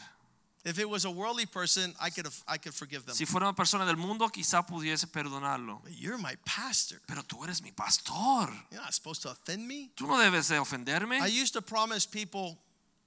[0.62, 3.14] If it was a worldly person, I could have, I could forgive them.
[3.14, 5.81] Si fuera una persona del mundo, quizá pudiese perdonarlo.
[5.83, 7.01] But you're my pastor.
[7.07, 8.51] Pero tú eres mi pastor.
[8.70, 9.90] You're not supposed to offend me.
[9.96, 11.18] Tú no debes de ofenderme.
[11.20, 12.59] I used to promise people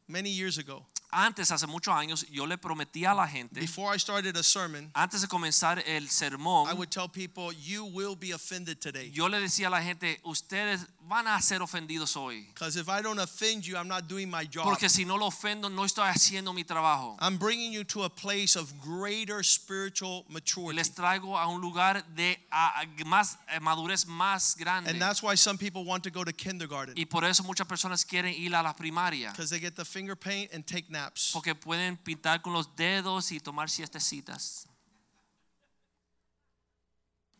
[0.08, 0.86] many years ago,
[1.16, 4.90] Antes, hace muchos años, yo le prometí a la gente, before I started a sermon,
[4.96, 9.12] antes de comenzar el sermón, I would tell people, you will be offended today.
[9.14, 12.48] yo le decía a la gente, ustedes van a ser ofendidos hoy.
[12.54, 14.64] Because if I don't offend you, I'm not doing my job.
[14.64, 17.18] Porque si no lo ofendo, no estoy haciendo mi trabajo.
[17.20, 20.78] I'm bringing you to a place of greater spiritual maturity.
[20.78, 24.90] Les traigo a un lugar de a- más madurez más grande.
[24.90, 28.06] And that's why some people want to go to kindergarten Y por eso muchas personas
[28.06, 29.32] quieren ir a la primaria.
[29.32, 31.03] because they get the finger paint and take naps.
[31.32, 34.68] Porque pueden pintar con los dedos y tomar siestecitas.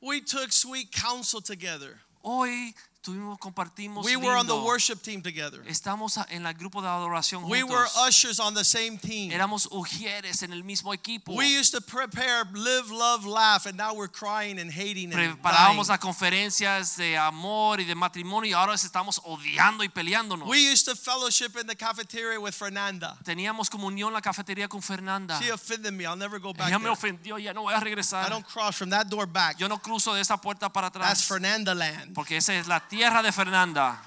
[0.02, 2.02] We took sweet counsel together.
[2.22, 5.62] Hoy tuvimos, compartimos We were on the worship team together.
[5.68, 9.32] Estamos en el grupo de adoración We were ushers on the same team.
[9.32, 11.34] Éramos ujieres en el mismo equipo.
[11.36, 15.38] We used to prepare live, love, laugh, and now we're crying and hating and.
[15.38, 20.48] Preparábamos las conferencias de amor y de matrimonio y ahora estamos odiando y peleándonos.
[20.48, 23.18] We used to fellowship in the cafeteria with Fernanda.
[23.24, 25.40] Teníamos comunión en la cafetería con Fernanda.
[25.42, 26.06] She offended me.
[26.06, 28.30] I'll never go back Ella me ofendió, ya no voy a I regresar.
[28.30, 29.58] don't cross from that door back.
[29.58, 31.24] Yo no cruzo de esa puerta para That's atrás.
[31.26, 32.14] Fernanda land.
[32.14, 33.98] Porque esa es la tierra de Fernanda.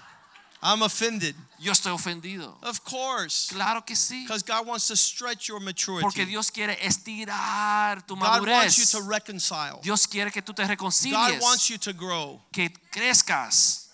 [0.63, 1.35] I'm offended.
[1.59, 2.57] Yo estoy ofendido.
[2.63, 3.49] Of course.
[3.53, 4.25] Claro que sí.
[4.25, 6.03] Because God wants to stretch your maturity.
[6.03, 9.81] Porque Dios quiere estirar tu God wants you to reconcile.
[9.83, 12.41] Dios quiere que tú te God wants you to grow.
[12.53, 13.85] que crezcas.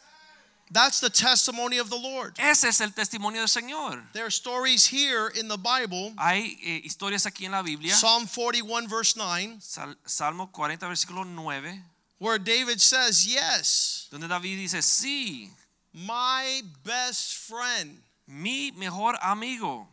[0.70, 2.38] That's the testimony of the Lord.
[2.38, 4.00] Ese es el testimonio del Señor.
[4.14, 6.14] There are stories here in the Bible.
[6.16, 7.94] Hay eh, historias aquí en la Biblia.
[7.94, 11.82] Psalm 41, verse 9, Sal- Salmo 40, versículo 9,
[12.22, 15.48] where David says, Yes, donde David dice, sí,
[15.92, 19.88] my best friend, mi mejor amigo,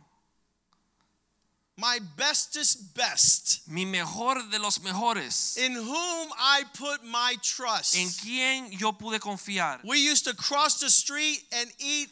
[1.76, 7.96] my bestest best, mi mejor de los mejores, in whom I put my trust.
[7.96, 9.80] en quien yo pude confiar.
[9.82, 12.10] We used to cross the street and eat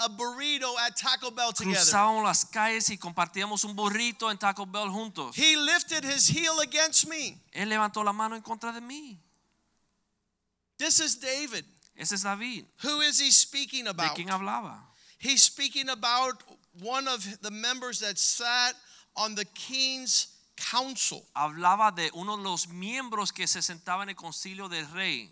[0.00, 1.76] a burrito at Taco Bell together.
[1.76, 5.36] Cruzábamos las calles y compartíamos un burrito en Taco Bell juntos.
[5.36, 7.38] He lifted his heel against me.
[7.52, 9.16] Él levantó la mano en contra de mí.
[10.78, 11.64] This is David.
[11.96, 12.64] Ese es David.
[12.82, 14.14] Who is he speaking ¿De about?
[14.14, 14.78] quién hablaba?
[15.18, 16.42] He's speaking about
[16.80, 18.74] one of the members that sat
[19.16, 21.24] on the king's council.
[21.36, 25.28] Hablaba de uno de los miembros que se sentaba en el concilio del rey.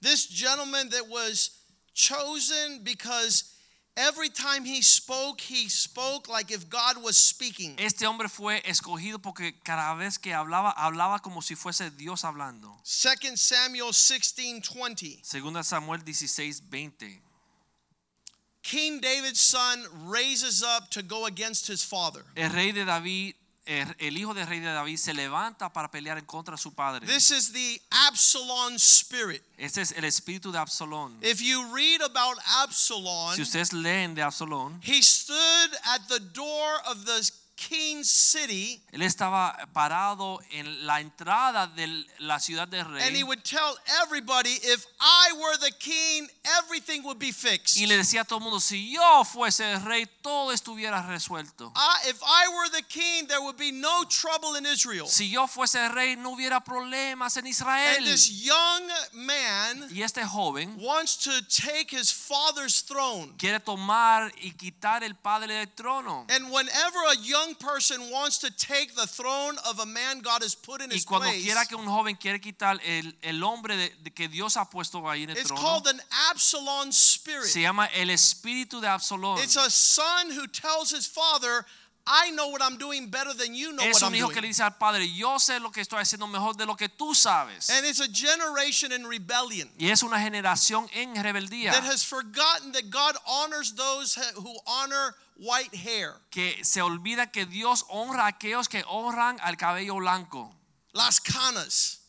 [0.00, 1.50] This gentleman that was
[1.94, 3.51] chosen because
[3.96, 7.76] every time he spoke, he spoke like if God was speaking.
[7.78, 12.68] Este hombre fue escogido porque cada vez que hablaba, hablaba como si fuese Dios hablando.
[12.84, 15.20] 2 Samuel 16 20.
[15.22, 17.22] Segunda Samuel 16, 20.
[18.62, 22.24] King David's son raises up to go against his father.
[22.36, 23.34] El rey de David
[23.66, 26.72] el, el hijo del rey de David se levanta para pelear en contra de su
[26.74, 27.06] padre.
[27.06, 29.42] This is the Absalom spirit.
[29.56, 31.16] Este es el espíritu de Absalón.
[31.22, 36.80] If you read about Absalom, Si ustedes leen de Absalón, he stood at the door
[36.86, 37.30] of the
[37.68, 43.42] king's city él estaba parado en la entrada de la ciudad del and he would
[43.44, 46.28] tell everybody, if I were the king,
[46.58, 47.76] everything would be fixed.
[47.76, 51.72] y le decía a todo el mundo, si yo fuese el rey, todo estuviera resuelto.
[51.74, 55.06] I, if I were the king, there would be no trouble in Israel.
[55.06, 57.96] Si yo fuese el rey, no hubiera problemas en Israel.
[57.98, 63.34] And this young man Y este joven wants to take his father's throne.
[63.38, 66.26] quiere tomar y quitar el padre del trono.
[66.28, 70.54] And whenever a young person wants to take the throne of a man God has
[70.54, 73.76] put in Y his cuando place, quiera que un joven quiere quitar el, el hombre
[73.76, 76.00] de, de que Dios ha puesto ahí en el it's trono, called an
[76.30, 77.46] Absalom spirit.
[77.48, 79.38] se llama el espíritu de Absalón.
[79.42, 81.64] It's a son who tells his father,
[82.04, 84.40] I know what I'm doing better than you know Es what un I'm hijo que
[84.40, 84.50] le doing.
[84.50, 87.70] dice al padre, yo sé lo que estoy haciendo mejor de lo que tú sabes.
[87.70, 92.72] And it's a generation in rebellion Y es una generación en rebeldía that has forgotten
[92.72, 96.14] that God honors those who honor white hair.
[96.30, 100.54] que se olvida que Dios honra a aquellos que honran al cabello blanco.
[100.92, 102.00] Las canas.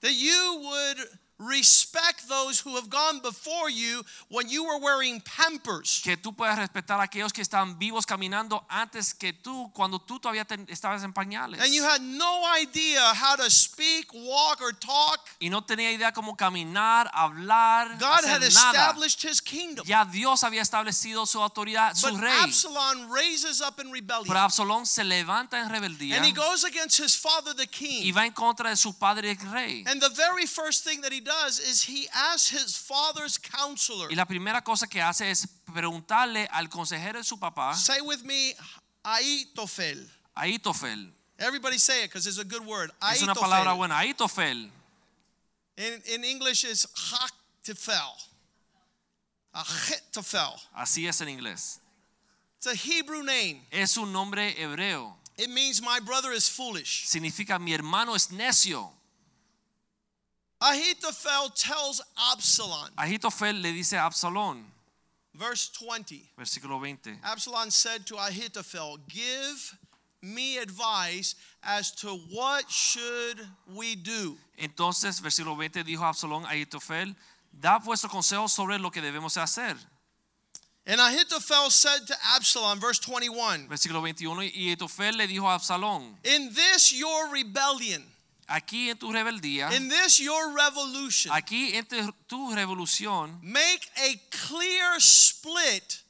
[0.00, 6.00] That you would respect those who have gone before you when you were wearing pampers.
[6.04, 10.20] Que tú puedas respetar a aquellos que están vivos caminando antes que tú, cuando tú
[10.20, 11.60] todavía te- estabas en pañales.
[11.60, 15.20] And you had no idea how to speak, walk, or talk.
[15.40, 18.70] y no tenía idea cómo caminar, hablar, God hacer had nada.
[18.70, 19.84] established his kingdom.
[19.86, 22.38] Ya Dios había establecido su autoridad, su But rey.
[22.42, 24.26] Absalom raises up in rebellion.
[24.28, 28.02] Pero Absalón se levanta en rebeldía And he goes against his father, the king.
[28.04, 29.84] y va en contra de su padre el rey.
[29.86, 31.29] And the very first thing that he does
[31.60, 34.08] is he asks his father's counselor.
[34.10, 38.24] Y la primera cosa que hace es preguntarle al consejero de su papá, Say with
[38.24, 38.54] me,
[39.04, 40.06] Ahitofel.
[40.36, 41.12] Ahitofel.
[41.38, 42.90] Everybody say it because it's a good word.
[43.10, 44.70] Es una palabra buena, Ahitofel.
[45.76, 48.28] In, in English, it's Haktofel.
[49.54, 50.60] Achitofel.
[50.76, 51.78] Así es en inglés.
[52.58, 53.62] It's a Hebrew name.
[53.72, 55.14] Es un nombre hebreo.
[55.38, 57.06] It means my brother is foolish.
[57.06, 58.90] Significa mi hermano es necio.
[60.60, 62.02] Ahithophel tells
[62.32, 64.62] Absalom, Ahitofel le dice a Absalón,
[65.34, 66.30] verse 20.
[66.36, 67.18] versículo 20.
[67.24, 69.78] Absalom said to Ahithophel, "Give
[70.20, 77.16] me advice as to what should we do." Entonces, versículo 20 dijo Absalón a Ahitofel,
[77.52, 79.78] da vuestro consejo sobre lo que debemos hacer.
[80.86, 86.18] And Ahithophel said to Absalom, verse 21, Versículo 21, y Ahitofel le dijo a Absalón,
[86.24, 88.04] "In this your rebellion,
[88.50, 94.16] aquí en tu rebeldía, in this your revolution, aquí en tu- tu revolución, make a
[94.48, 96.02] clear split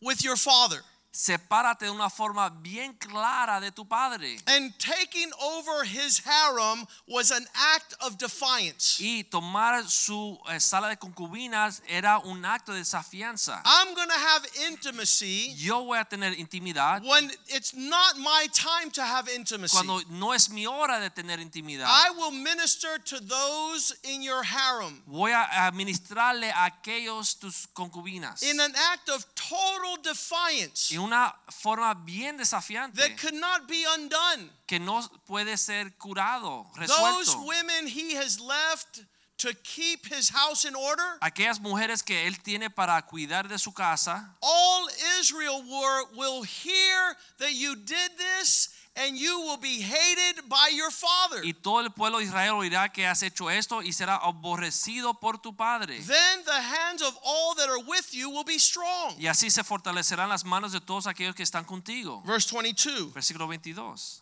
[0.00, 0.82] with your father."
[1.12, 4.36] Sepárate de una forma bien clara de tu padre.
[4.46, 7.44] And taking over his harem was an
[7.74, 8.98] act of defiance.
[9.00, 13.60] Y tomar su eh, sala de concubinas era un acto de desafianza.
[13.64, 18.90] I'm going to have intimacy Yo voy a tener intimidad when it's not my time
[18.92, 19.74] to have intimacy.
[19.76, 21.86] cuando no es mi hora de tener intimidad.
[21.88, 28.42] I will minister to those in your harem Voy a administrarle a aquellos tus concubinas.
[28.42, 34.50] in an act of total defiance una forma bien desafiante that could not be undone.
[34.66, 37.46] que no puede ser curado, Those resuelto.
[37.46, 39.04] women he has left
[39.38, 43.72] to keep his house in order, Aquellas mujeres que él tiene para cuidar de su
[43.72, 44.86] casa, all
[45.18, 50.90] Israel were, will hear that you did this and you will be hated by your
[50.90, 51.42] father.
[51.44, 55.38] y todo el pueblo de Israel oirá que has hecho esto y será aborrecido por
[55.38, 55.98] tu padre.
[56.00, 59.14] Then the hands of all that are with you will be strong.
[59.18, 62.22] Y así se fortalecerán las manos de todos aquellos que están contigo.
[62.24, 63.12] Verse 22.
[63.12, 64.20] Versículo 22.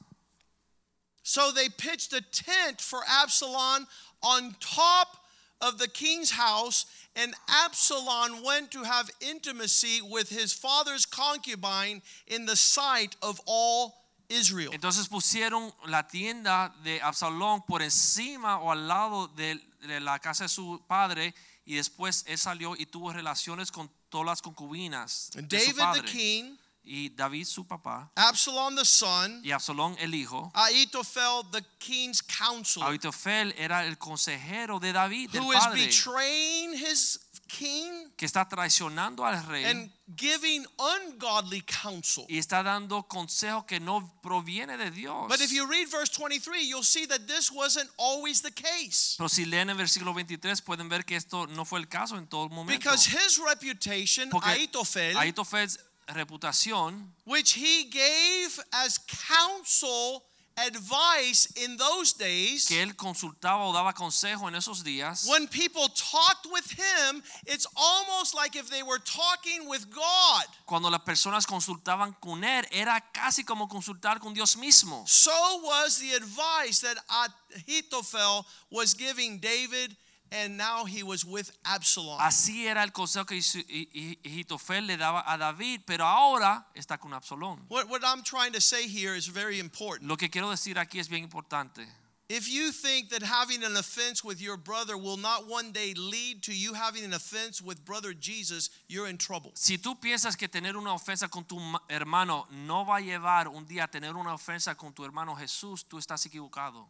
[1.22, 3.86] So they pitched a tent for Absalom
[4.22, 5.18] on top
[5.60, 12.46] of the king's house, and Absalom went to have intimacy with his father's concubine in
[12.46, 13.94] the sight of all
[14.28, 14.70] Israel.
[14.72, 20.44] Entonces pusieron la tienda de Absalón por encima o al lado de, de la casa
[20.44, 21.34] de su padre
[21.68, 26.00] y después él salió y tuvo relaciones con todas las concubinas And de su David
[26.00, 30.50] the king, y David su papá Absalom the son, y Absalón el hijo.
[30.54, 36.72] Ahithophel the king's counselor, Ahitofel era el consejero de David, del who is padre, betraying
[36.72, 42.24] his king que está traicionando al rey and giving ungodly counsel.
[42.28, 45.26] y está dando consejo que no proviene de Dios.
[45.28, 49.16] But if you read verse 23, you'll see that this wasn't always the case.
[49.16, 52.26] Pero si leen el versículo 23 pueden ver que esto no fue el caso en
[52.26, 52.78] todo momento.
[52.78, 55.68] Because his reputation, Porque Ahithophel, Ahitofel
[56.08, 60.22] reputación which he gave as counsel
[60.66, 62.66] advice in those days.
[62.66, 65.26] que él consultaba o daba consejo en esos días.
[65.28, 70.44] When people talked with him, it's almost like if they were talking with God.
[70.66, 75.06] Cuando las personas consultaban con él, era casi como consultar con Dios mismo.
[75.06, 75.30] So
[75.62, 79.96] was the advice that Ahithophel was giving David,
[80.32, 82.18] and now he was with Absalom.
[82.20, 86.66] Así era el consejo que Isu- I- I- Ahitofel le daba a David, pero ahora
[86.74, 87.64] está con Absalón.
[87.68, 90.08] What, what I'm trying to say here is very important.
[90.08, 91.86] Lo que quiero decir aquí es bien importante.
[92.30, 96.42] If you think that having an offense with your brother will not one day lead
[96.42, 99.52] to you having an offense with brother Jesus, you're in trouble.
[99.54, 103.48] Si tú piensas que tener una ofensa con tu ma- hermano no va a llevar
[103.48, 106.86] un día a tener una ofensa con tu hermano Jesús, tú estás equivocado.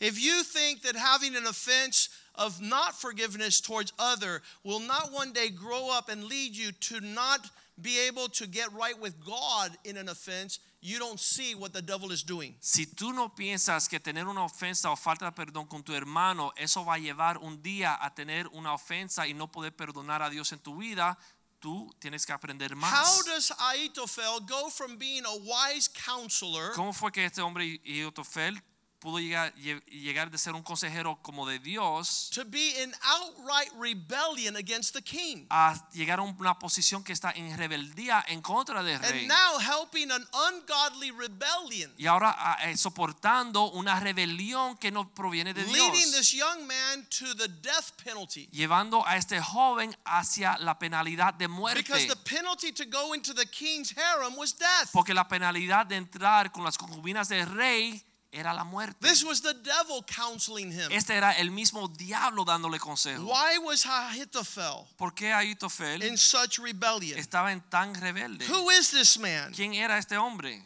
[0.00, 5.32] If you think that having an offense of not forgiveness towards other will not one
[5.32, 7.40] day grow up and lead you to not
[7.80, 11.82] be able to get right with God in an offense, you don't see what the
[11.82, 12.54] devil is doing.
[12.60, 16.52] Si tú no piensas que tener una ofensa o falta de perdón con tu hermano,
[16.56, 20.30] eso va a llevar un día a tener una ofensa y no poder perdonar a
[20.30, 21.18] Dios en tu vida,
[21.60, 27.10] tú tienes que aprender How does Ahithophel go from being a wise counselor ¿Cómo fue
[27.10, 28.62] que este hombre Ahitofel
[28.98, 33.70] pudo llegar, lle- llegar de ser un consejero como de Dios to be in outright
[33.78, 35.46] rebellion against the king?
[35.50, 39.20] a llegar a una posición que está en rebeldía en contra del rey?
[39.20, 45.08] And now helping an ungodly rebellion, Y ahora ah, eh, soportando una rebelión que no
[45.14, 46.16] proviene de leading Dios.
[46.16, 48.48] this young man to the death penalty.
[48.52, 52.06] Llevando a este joven hacia la penalidad de Because muerte.
[52.08, 54.90] the penalty to go into the king's harem was death.
[54.92, 58.96] Porque la penalidad de entrar con las concubinas del rey era la muerte.
[59.00, 60.90] This was the devil counseling him.
[60.92, 63.24] Este era el mismo diablo dándole consejo.
[63.24, 67.18] Why was Ahithophel ¿Por qué Ahitofel in such rebellion?
[67.18, 68.46] estaba en tan rebelde?
[68.48, 69.52] Who is this man?
[69.52, 70.62] ¿Quién era este hombre?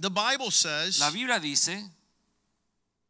[0.00, 1.84] The Bible says La Biblia dice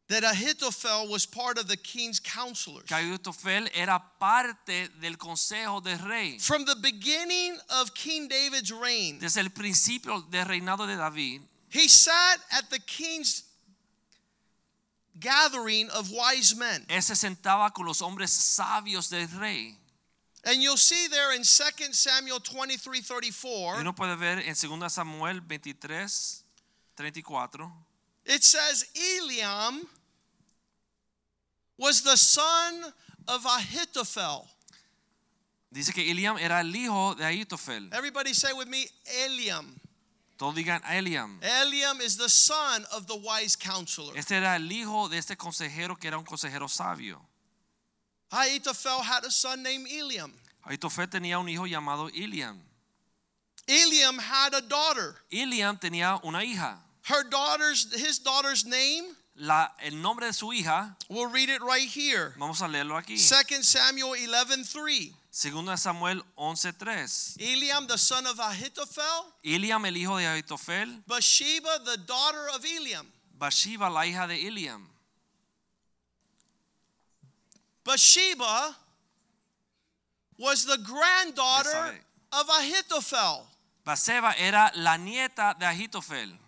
[0.08, 2.90] that Ahithophel was part of the king's counselors.
[2.90, 6.38] Ahitofel era parte del consejo del rey.
[6.38, 11.88] From the beginning of King David's reign, Desde el principio del reinado de David, he
[11.88, 13.44] sat at the king's
[15.18, 16.84] gathering of wise men.
[16.88, 19.76] él se sentaba con los hombres sabios del rey.
[20.44, 24.90] And you'll see there in 2 Samuel 23 Y 34, uno puede ver en 2
[24.92, 26.42] Samuel 23,
[26.96, 27.72] 34,
[28.26, 29.86] it says Eliam
[31.78, 32.92] was the son
[33.28, 34.48] of Ahithophel.
[35.70, 37.92] dice que Eliam era el hijo de Ahitofel.
[37.92, 38.86] Everybody say with me,
[39.24, 39.78] Eliam.
[40.38, 41.38] Todos digan Eliam.
[41.40, 44.16] Eliam is the son of the wise counselor.
[44.16, 47.20] Este era el hijo de este consejero que era un consejero sabio.
[48.32, 50.32] Ahithophel had a son named Eliam.
[50.66, 52.58] Ahitofel tenía un hijo llamado Eliam.
[53.68, 55.16] Eliam had a daughter.
[55.30, 56.78] Eliam tenía una hija.
[57.04, 61.88] Her daughter's his daughter's name, La, el nombre de su hija, we'll read it right
[61.88, 62.32] here.
[62.38, 63.16] vamos a leerlo aquí.
[63.16, 65.12] 2 Samuel 11:3.
[65.34, 67.38] Segunda Samuel 11:3.
[67.40, 73.06] Eliam the son of Ahithophel, Eliam el hijo de Ahitofel, Bathsheba the daughter of Eliam.
[73.38, 74.86] Bathsheba la hija de Eliam.
[77.82, 78.76] Bathsheba
[80.36, 81.98] was the granddaughter
[82.32, 83.46] of Ahithophel.
[83.86, 86.38] Bathsheba era la nieta de Ahitofel.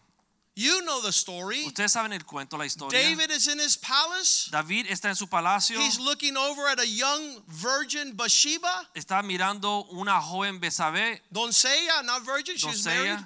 [0.56, 1.64] You know the story.
[1.66, 2.96] Ustedes saben el cuento, la historia.
[2.96, 4.48] David is in his palace.
[4.52, 9.84] David está en su palacio, He's looking over at a young virgin Bathsheba, está mirando
[9.92, 13.18] una joven Betsabé, doncella, not virgin, she's married.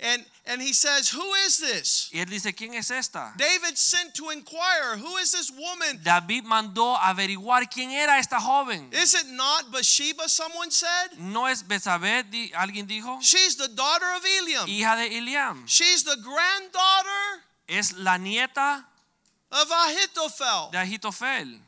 [0.00, 3.32] And and he says, "Who is this?" y él dice, ¿quién es esta?
[3.36, 8.90] David sent to inquire, "Who is this woman?" David mandó averiguar quién era esta joven.
[8.92, 10.28] Is it not Bathsheba?
[10.28, 11.12] Someone said.
[11.18, 12.24] ¿No es Betsabé?
[12.28, 13.18] di- ¿Alguien dijo?
[13.22, 14.66] She's the daughter of Eliam.
[14.68, 15.64] Hija de Eliam.
[15.66, 18.84] She's the granddaughter Es la nieta
[19.52, 20.70] of Ahithophel.
[20.72, 21.60] de Ahitofel.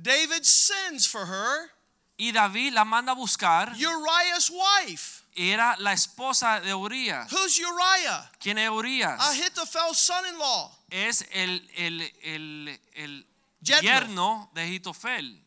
[0.00, 1.70] David sends for her,
[2.16, 3.74] Y David la manda a buscar.
[3.76, 5.23] Uriah's wife.
[5.34, 7.30] Era la esposa de Urias.
[7.32, 8.30] Who's Uriah?
[8.38, 9.20] ¿Quién es Urias?
[9.20, 10.70] Ahithophel's son-in-law.
[10.90, 13.26] Es el, el, el, el
[13.62, 13.82] Yerno.
[13.82, 15.40] yerno de Ahitofel.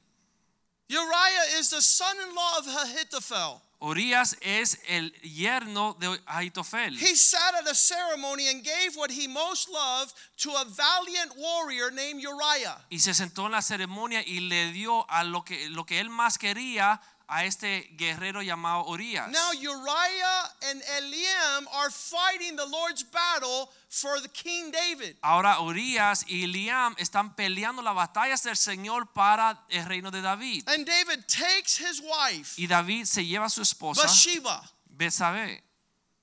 [0.90, 3.62] Uriah is the son-in-law of Ahithophel.
[3.80, 6.98] Urias es el yerno de Ahitofel.
[6.98, 11.92] He sat at a ceremony and gave what he most loved to a valiant warrior
[11.92, 12.78] named Uriah.
[12.90, 16.10] Y se sentó en la ceremonia y le dio a lo que, lo que él
[16.10, 19.30] más quería a este guerrero llamado Urias.
[19.30, 25.18] Now Uriah and Eliam are fighting the Lord's battle for the King David.
[25.22, 30.64] Ahora Urias y Eliam están peleando las batallas del Señor para el reino de David.
[30.68, 35.67] And David takes his wife, Y David se lleva a su esposa, Bathsheba, Betsabé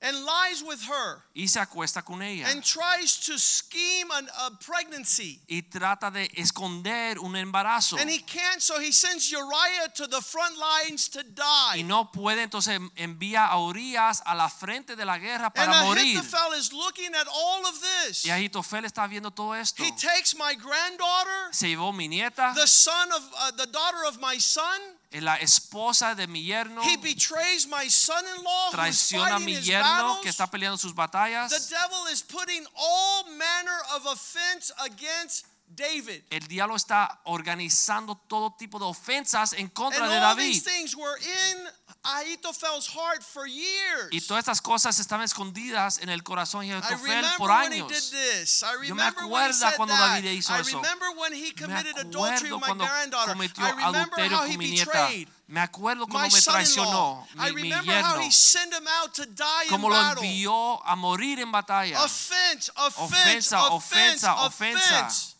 [0.04, 4.50] and lies with her y se acuesta con ella and tries to scheme an, a
[4.58, 5.40] pregnancy.
[5.48, 10.20] y trata de esconder un embarazo And he can't, so he sends Uriah to the
[10.20, 11.82] front lines to y die.
[11.84, 16.18] no puede entonces envía a Urias a la frente de la guerra And para morir
[16.18, 18.24] Ahithophel is looking at all of this.
[18.24, 22.66] y Ahitofel está viendo todo esto He takes my granddaughter, se llevó mi nieta the
[22.66, 24.80] son of uh, the daughter of my son.
[25.14, 30.08] Eh, la esposa de mi yerno He betrays my son-in-law traiciona a mi his yerno
[30.08, 30.22] battles.
[30.22, 35.46] que está peleando sus The devil is putting all manner of offense against
[35.76, 36.22] David.
[36.30, 40.62] el diablo está organizando todo tipo de ofensas en contra And de all David these
[40.62, 41.68] things were in
[42.06, 44.08] Ahithophel's heart for years.
[44.10, 47.88] y todas estas cosas estaban escondidas en el corazón de Ahitofel por when he años
[47.88, 48.62] did this.
[48.62, 50.14] I Yo me remember when he acuerdo cuando that.
[50.16, 50.76] David hizo I eso.
[50.82, 53.32] remember when he me committed adultery acuerdo with my cuando granddaughter.
[53.34, 57.26] cometió I remember adulterio how he con mi nieta betrayed me acuerdo cómo me traicionó
[57.38, 59.96] I mi, mi remember how yerno he sent him out to die in cómo lo
[59.96, 65.33] envió a morir en batalla Offense, offense, Ofensa, ofensa, ofensa.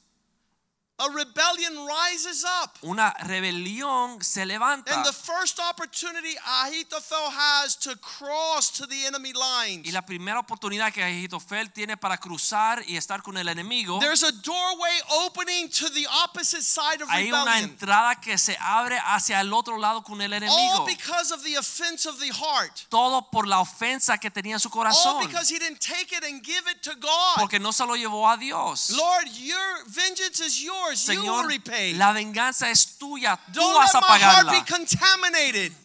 [0.97, 2.71] A rebellion rises up.
[2.83, 9.33] una rebelión se levanta And the first opportunity Ahithophel has to cross to the enemy
[9.33, 9.85] lines.
[9.89, 14.23] y la primera oportunidad que Ahitofel tiene para cruzar y estar con el enemigo There's
[14.23, 19.41] a doorway opening to the opposite side of hay una entrada que se abre hacia
[19.41, 20.55] el otro lado con el enemigo.
[20.55, 22.87] All because of the offense of the heart.
[22.89, 26.41] todo por la ofensa que tenía en su All because he didn't take it and
[26.45, 27.41] give it to God.
[27.41, 30.85] porque no se lo llevó a Dios Lord, your vengeance is yours.
[30.97, 31.95] Señor repay.
[31.95, 34.65] la venganza es tuya tú Don't vas a pagarla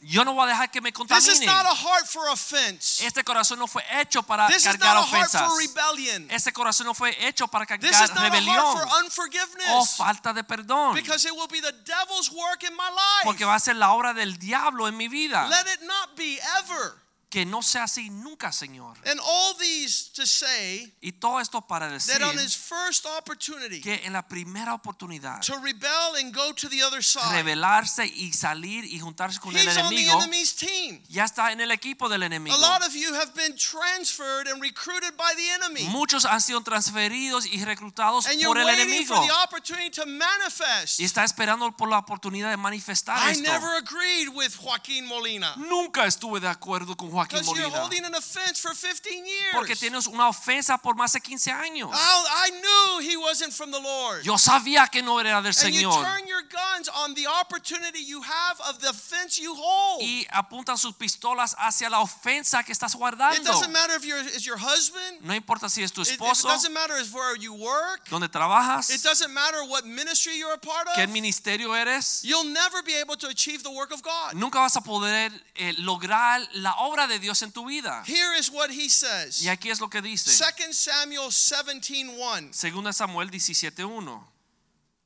[0.01, 3.05] yo no voy a dejar que me contamine not a heart for offense.
[3.05, 6.29] este corazón no fue hecho para This is cargar not a heart ofensas.
[6.29, 9.67] Este corazón no fue hecho para cargar is not a heart rebelión for o unforgiveness.
[9.69, 10.93] Oh, falta de perdón.
[10.93, 13.23] Because it will be the devil's work in my life.
[13.23, 15.47] Porque va a ser la obra del diablo en mi vida.
[15.47, 17.08] Let it not be ever.
[17.29, 18.97] Que no sea así nunca, Señor.
[19.05, 23.81] And all these to say Y todo esto para decir that on his first opportunity
[23.81, 28.33] que en la primera oportunidad to rebel and go to the other side, rebelarse y
[28.33, 31.03] salir y juntarse con el he's on the enemigo, enemy's team.
[31.07, 32.55] ya está en el equipo del enemigo.
[32.55, 35.83] A lot of you have been transferred and recruited by the enemy.
[35.89, 39.15] Muchos han sido transferidos y reclutados And you're por el waiting enemigo.
[39.15, 40.99] for the opportunity to manifest.
[40.99, 43.43] Y está esperando por la oportunidad de manifestar I esto.
[43.43, 45.53] never agreed with Joaquin Molina.
[45.57, 47.79] Nunca estuve de acuerdo con Joaquín Because you're Molina.
[47.79, 49.53] holding an offense for 15 years.
[49.53, 51.89] Porque tienes una ofensa por más de 15 años.
[51.93, 54.23] I, I knew he wasn't from the Lord.
[54.23, 56.03] Yo sabía que no era del and you Señor.
[56.49, 60.01] Guns on the opportunity you have of the offense you hold.
[60.01, 63.39] Y apuntan sus pistolas hacia la ofensa que estás guardando.
[63.39, 65.21] It doesn't matter if you're is your husband.
[65.21, 68.07] No importa si es tu It, it doesn't matter if where you work.
[68.09, 70.95] dónde trabajas, It doesn't matter what ministry you're a part of.
[70.95, 72.21] qué ministerio eres.
[72.23, 74.33] You'll never be able to achieve the work of God.
[74.33, 78.03] Nunca vas a poder eh, lograr la obra de Dios en tu vida.
[78.05, 79.41] Here is what he says.
[79.43, 80.31] Y aquí es lo que dice.
[80.31, 82.53] 2 Samuel 17:1.
[82.53, 84.23] Segunda Samuel 17:1.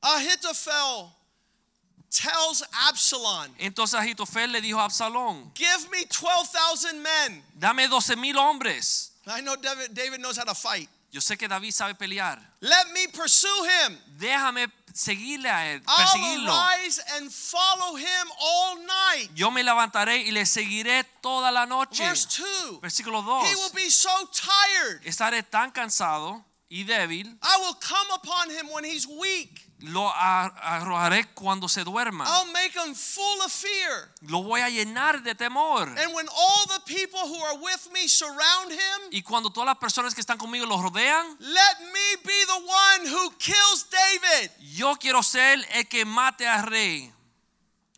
[0.02, 1.12] Ahithophel
[2.14, 8.38] tells Absalom, Entonces Ahitofel le dijo a Absalón, "Give me 12,000 men." dame 12 mil
[8.38, 9.12] hombres.
[9.26, 10.90] I know David, David knows how to fight.
[11.12, 12.40] Yo sé que David sabe pelear.
[12.62, 14.00] Let me pursue him.
[14.18, 16.52] Déjame seguirle a él, I'll perseguirlo.
[16.52, 19.30] arise and follow him all night.
[19.36, 22.04] Yo me levantaré y le seguiré toda la noche.
[22.04, 22.82] Verse 2.
[22.82, 25.02] Versículo He will be so tired.
[25.06, 29.63] Estaré tan cansado y débil, I will come upon him when he's weak.
[29.84, 30.46] Lo a-
[30.78, 32.26] arrojaré cuando se duerma.
[32.26, 34.12] I'll make him full of fear.
[34.22, 35.88] Lo voy a llenar de temor.
[35.88, 39.78] And when all the people who are with me surround him, Y cuando todas las
[39.78, 44.50] personas que están conmigo lo rodean, let me be the one who kills David.
[44.74, 47.13] yo quiero ser el que mate al rey.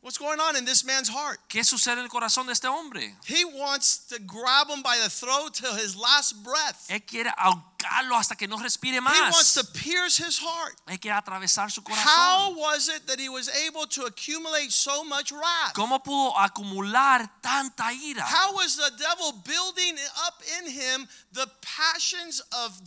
[0.06, 1.40] What's going on in this man's heart?
[1.50, 3.16] ¿Qué sucede en el corazón de este hombre?
[3.26, 6.86] He wants to grab him by the throat till his last breath.
[6.92, 9.16] Él quiere ahogarlo hasta que no respire más.
[9.16, 10.76] He wants to pierce his heart.
[10.86, 12.06] Él quiere atravesar su corazón.
[12.06, 15.74] How was it that he was able to accumulate so much wrath?
[15.74, 18.22] ¿Cómo pudo acumular tanta ira?
[18.22, 19.98] How was the devil building
[20.28, 22.80] up in him the passions of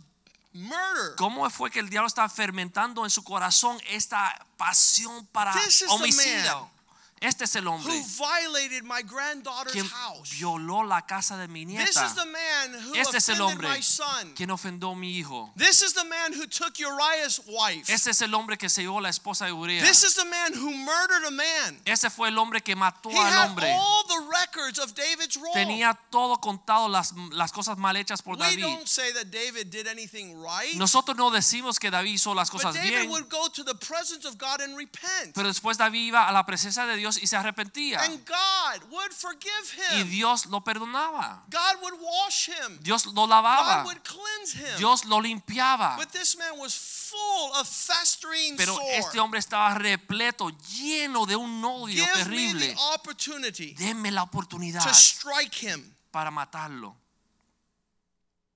[0.53, 1.15] murder?
[1.17, 5.89] ¿Cómo fue que el diablo está fermentando en su corazón esta pasión para This is
[5.89, 6.78] the homicidio?
[7.21, 10.29] Este es el Who hombre violated my granddaughter's quien house?
[10.31, 12.05] violó la casa de mi This nieta.
[12.05, 14.33] is the man who Este es el hombre my son.
[14.35, 15.51] quien ofendió a mi hijo.
[15.57, 17.91] This is the man who took Uriah's wife.
[17.91, 19.83] Este es el hombre que se llevó la esposa de Uriah.
[19.83, 21.81] This is the man who murdered a man.
[21.85, 23.69] Ese fue el hombre que mató He al had hombre.
[23.73, 25.53] all the records of David's role.
[25.53, 28.61] Tenía todo contado las, las cosas mal hechas por we David.
[28.63, 32.61] don't say that David did anything right, Nosotros no decimos que David hizo las but
[32.61, 35.33] cosas David bien, would go to the presence of God and repent.
[35.33, 38.01] pero después David iba a la presencia de Dios Dios y se arrepentía.
[38.03, 40.09] And God would forgive Y him.
[40.09, 41.43] Dios lo perdonaba.
[41.49, 42.79] God would wash him.
[42.81, 43.83] Dios lo God lavaba.
[43.85, 44.77] would cleanse him.
[44.77, 45.95] Dios lo limpiaba.
[45.97, 51.63] But this man was full of festering Pero este hombre estaba repleto, lleno de un
[51.63, 52.67] odio Give me terrible.
[52.73, 55.95] the opportunity Denme la oportunidad to strike him.
[56.11, 56.95] para matarlo.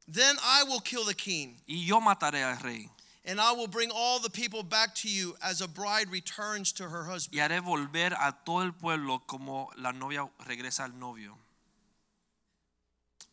[0.07, 2.89] Then I will kill the king, Y yo mataré al rey.
[3.25, 6.89] And I will bring all the people back to you as a bride returns to
[6.89, 7.39] her husband.
[7.39, 11.37] Y haré volver a todo el pueblo como la novia regresa al novio.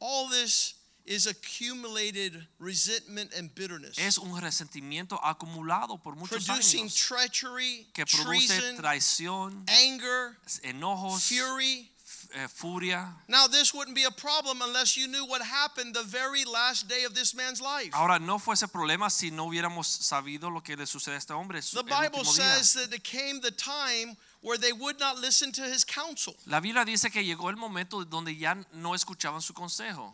[0.01, 0.75] All this
[1.05, 8.07] is accumulated resentment and bitterness, Es un resentimiento acumulado por muchos producing años treachery, que
[8.07, 11.91] produce treason, traición, anger, enojos, fury.
[12.35, 13.09] Eh, furia.
[13.29, 17.05] Now, this wouldn't be a problem unless you knew what happened the very last day
[17.05, 17.91] of this man's life.
[17.95, 21.61] Ahora no fuese problema si no hubiéramos sabido lo que le sucede a este hombre.
[21.61, 25.85] The Bible says that it came the time where they would not listen to his
[25.85, 26.35] counsel.
[26.47, 30.13] La Biblia dice que llegó el momento donde ya no escuchaban su consejo.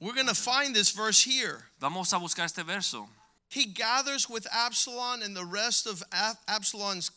[0.00, 1.64] We're going to find this verse here.
[1.80, 3.08] Vamos a buscar este verso.
[3.48, 6.02] He gathers with Absalom and the rest of
[6.48, 7.10] Absalom's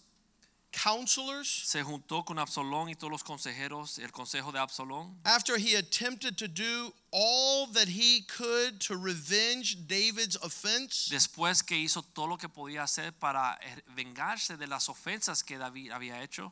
[0.71, 5.15] counselors Se juntó con Absalón y todos los consejeros, el consejo de Absalón.
[5.25, 11.09] after he attempted to do all that he could to revenge David's offense.
[11.09, 15.57] Después que hizo todo lo que podía hacer para eh, vengarse de las ofensas que
[15.57, 16.51] David había hecho.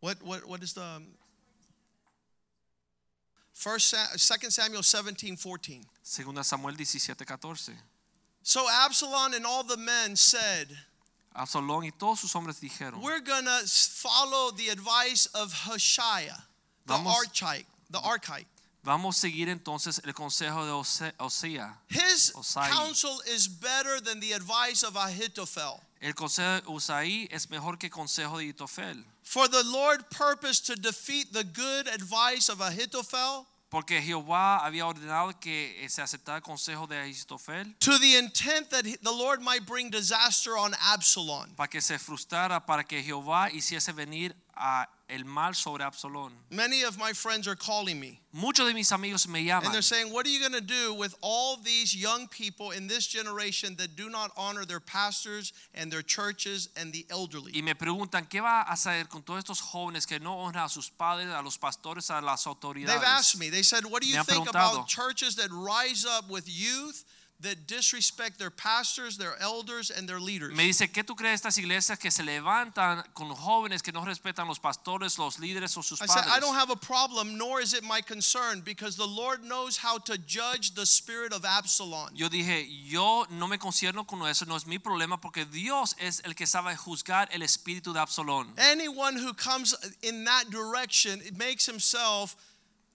[0.00, 1.06] What what what is the um,
[3.54, 5.82] First 2 Samuel 17, 14.
[6.02, 7.72] Segunda Samuel 17, 14.
[8.42, 10.68] So Absalom and all the men said,
[11.36, 16.26] Absalón y todos sus hombres dijeron, We're gonna follow the advice of Hushai,
[16.86, 18.46] the Vamos- Archite, the Archite.
[18.82, 21.76] vamos a seguir entonces el consejo de Ose- Osea.
[21.88, 22.70] His Osai.
[22.70, 25.80] counsel is better than the advice of Ahithophel.
[26.00, 29.04] El consejo de Usaí es mejor que el consejo de Itofel.
[29.22, 35.38] For the Lord purposed to defeat the good advice of Ahithophel Porque Jehová había ordenado
[35.40, 39.66] que eh, se aceptara el consejo de Ahitofel to the intent that the Lord might
[39.66, 41.54] bring disaster on Absalom.
[41.56, 46.32] para que se frustrara, para que Jehová hiciese venir a el mal sobre Absalón.
[46.50, 49.66] Many of my friends are calling me Muchos de mis amigos me llaman.
[49.66, 52.86] and they're saying, What are you going to do with all these young people in
[52.88, 57.52] this generation that do not honor their pastors and their churches and the elderly?
[57.54, 60.68] y me preguntan qué va a hacer con todos estos jóvenes que no honran a
[60.68, 64.08] sus padres, a los pastores, a las autoridades?" They've asked me, they said, What do
[64.08, 67.04] you think about churches that rise up with youth
[67.40, 70.54] that disrespect their pastors, their elders, and their leaders?
[70.54, 74.04] Me dice, ¿qué tú crees de estas iglesias que se levantan con jóvenes que no
[74.04, 77.60] respetan los pastores, los líderes o sus I said, I don't have a problem, nor
[77.60, 82.10] is it my concern, because the Lord knows how to judge the spirit of Absalom.
[82.14, 86.20] Yo dije, yo no me concierno con eso, no es mi problema porque Dios es
[86.24, 88.52] el que sabe juzgar el espíritu de Absalón.
[88.58, 92.36] Anyone who comes in that direction it makes himself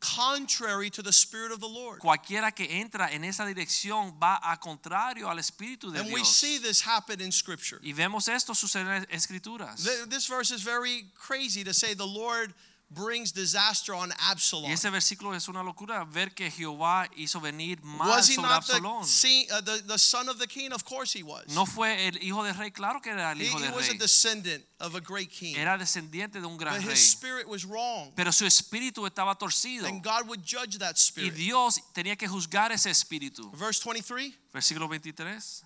[0.02, 2.00] contrary to the spirit of the Lord.
[2.00, 6.58] Cualquiera que entra en esa dirección va a contrario al espíritu de And we see
[6.58, 7.80] this happen in Scripture.
[7.84, 9.84] Y vemos esto suceder en escrituras.
[10.10, 12.54] This verse is very crazy to say the Lord
[12.94, 14.70] brings disaster on Absalom.
[14.70, 18.50] Y ese versículo es una locura ver que Jehová hizo venir mal Was he sobre
[18.50, 19.06] not the, Absalón.
[19.06, 20.74] see, uh, the, the son of the king?
[20.74, 21.46] Of course he was.
[21.56, 23.88] No fue el hijo del rey, claro que era el he, hijo he del was
[23.88, 23.98] a rey.
[23.98, 25.56] descendant of a great king.
[25.56, 26.92] Era descendiente de un gran But rey.
[26.94, 28.12] his spirit was wrong.
[28.16, 29.86] Pero su espíritu estaba torcido.
[29.88, 31.32] And God would judge that spirit.
[31.34, 31.38] Y.
[31.38, 33.50] Dios tenía que juzgar ese espíritu.
[33.56, 34.34] Verse 23.
[34.54, 35.64] Versículo 23.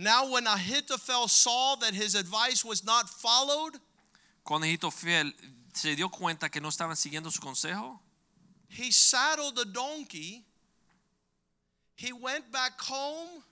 [0.00, 3.80] Now, when Ahithophel saw that his advice was not followed,
[4.48, 5.34] Cuando Ahitofiel
[5.74, 8.00] se dio cuenta que no estaban siguiendo su consejo,
[8.70, 10.42] he saddled a donkey.
[11.96, 13.42] He went back home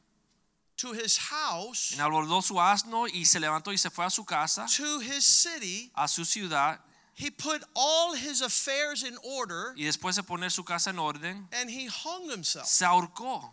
[0.78, 4.64] to his house, abordó su asno y se levantó y se fue a su casa,
[4.74, 5.90] to his city.
[5.94, 6.80] a su ciudad,
[7.14, 11.46] He put all his affairs in order y después de poner su casa en orden,
[11.52, 12.66] and he hung himself.
[12.66, 13.52] se ahorcó,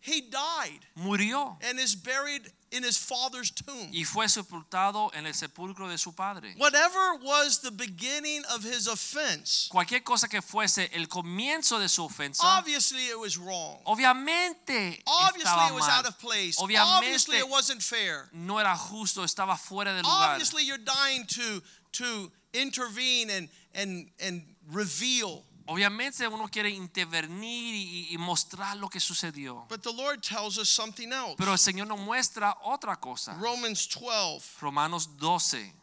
[0.00, 3.90] He died murió and is buried in his father's tomb.
[3.92, 6.54] y fue sepultado en el sepulcro de su padre.
[6.58, 12.04] Whatever was the beginning of his offense, Cualquier cosa que fuese el comienzo de su
[12.04, 13.78] ofensa, obviously it was wrong.
[13.84, 16.56] obviamente Obviously estaba it was out of place.
[16.58, 18.28] Obviamente- Obviously it wasn't fair.
[18.32, 20.32] No era justo, estaba fuera de lugar.
[20.32, 21.62] Obviously you're dying to
[21.92, 25.44] to intervene and and and reveal.
[25.70, 29.66] Obviamente uno quiere intervenir y, y mostrar lo que sucedió.
[29.68, 31.36] But the Lord tells us something else.
[31.36, 33.34] Pero el Señor nos muestra otra cosa.
[33.38, 35.74] Romans 12 Romanos 12,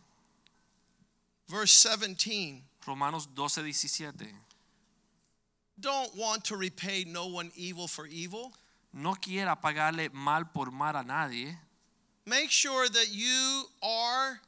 [1.48, 2.64] verse 17.
[2.88, 4.28] Romanos 12, 17.
[5.80, 8.54] Don't want to repay no one evil for evil.
[8.92, 11.56] No quiera pagarle mal por mal a nadie.
[12.26, 14.40] Make sure that you are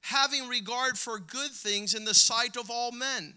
[0.00, 3.34] having regard for good things in the sight of all men.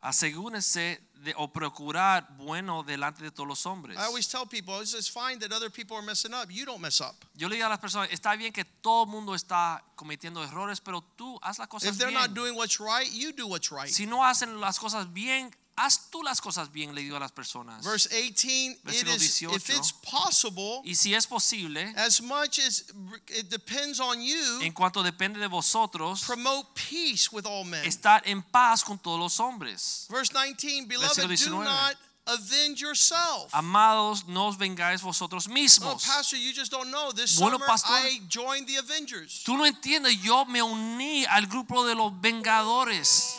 [0.00, 3.96] Asegúrense de o procurar bueno delante de todos los hombres.
[3.98, 6.50] I always tell people it's, it's fine that other people are messing up.
[6.50, 7.16] You don't mess up.
[7.34, 10.80] Yo le digo a las personas, está bien que todo el mundo está cometiendo errores,
[10.80, 12.20] pero tú haz las cosas If they're bien.
[12.20, 13.88] not doing what's right, you do what's right.
[13.88, 17.32] si no hacen las cosas bien, haz tú las cosas bien, le digo a las
[17.32, 17.84] personas.
[17.84, 19.76] Verse 18, it Versículo is if 18.
[19.78, 22.84] it's possible, y si es posible, as much as
[23.28, 27.84] it depends on you, en cuanto depende de vosotros, promote peace with all men.
[27.84, 30.06] estar en paz con todos los hombres.
[30.10, 31.64] Verse 19, beloved, do Versículo 19.
[31.64, 31.96] not
[32.28, 33.52] avenge yourself.
[33.54, 36.04] Amados, no os vengáis vosotros Oh, mismos.
[36.04, 37.12] Pastor, you just don't know.
[37.12, 37.92] This Bueno, summer pastor.
[37.94, 39.42] I joined the Avengers.
[39.44, 43.36] Tú no entiendes, yo me uní al grupo de los vengadores.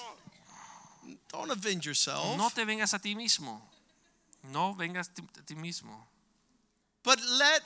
[1.30, 2.38] Don't avenge yourself.
[2.38, 3.62] No te vengas a ti mismo.
[4.52, 6.08] No vengas a ti mismo.
[7.04, 7.62] But let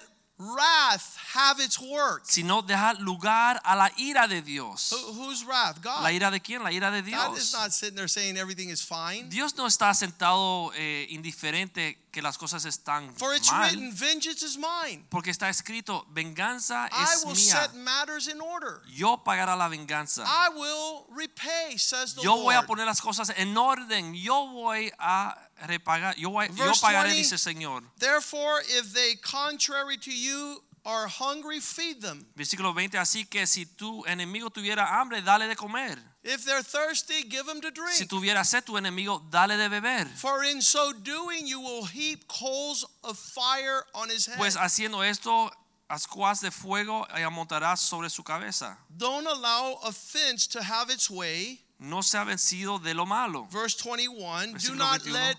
[0.56, 2.22] wrath have its work.
[2.26, 4.92] Sino deja lugar a la ira de Dios.
[4.92, 5.82] Who- Whose wrath?
[5.82, 6.02] God.
[6.04, 6.64] ¿La ira de quién?
[6.64, 7.24] La ira de Dios.
[7.28, 9.30] God is not sitting there saying everything is fine.
[9.30, 13.70] Dios no está sentado eh, indiferente que las cosas están For it's mal.
[13.70, 15.06] written, vengeance is mine.
[15.10, 17.62] Porque está escrito, venganza es I will mía.
[17.62, 18.82] set matters in order.
[18.90, 20.24] Yo pagará la venganza.
[20.26, 24.14] I will repay, says the Yo voy a poner las cosas en orden.
[24.14, 26.16] Yo voy a repagar.
[26.18, 27.16] Yo, yo pagaré, 20.
[27.16, 27.84] dice el Señor.
[27.98, 32.26] Therefore, if they contrary to you are hungry, feed them.
[32.36, 32.98] Versículo 20.
[32.98, 35.98] Así que si tu enemigo tuviera hambre, dale de comer.
[36.24, 37.94] If they're thirsty, give them to drink.
[37.94, 40.08] Si tuviera sed tu enemigo, dale de beber.
[40.16, 44.38] For in so doing, you will heap coals of fire on his head.
[44.38, 45.52] Pues haciendo esto,
[45.90, 48.78] ascuas de fuego amontarás sobre su cabeza.
[48.96, 51.60] Don't allow offense to have its way.
[51.80, 53.48] No se ha vencido de lo malo.
[53.52, 55.14] Verse 21 Do Versículo not 21.
[55.14, 55.38] let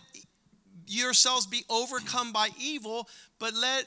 [1.00, 3.86] yourselves be overcome by evil, but let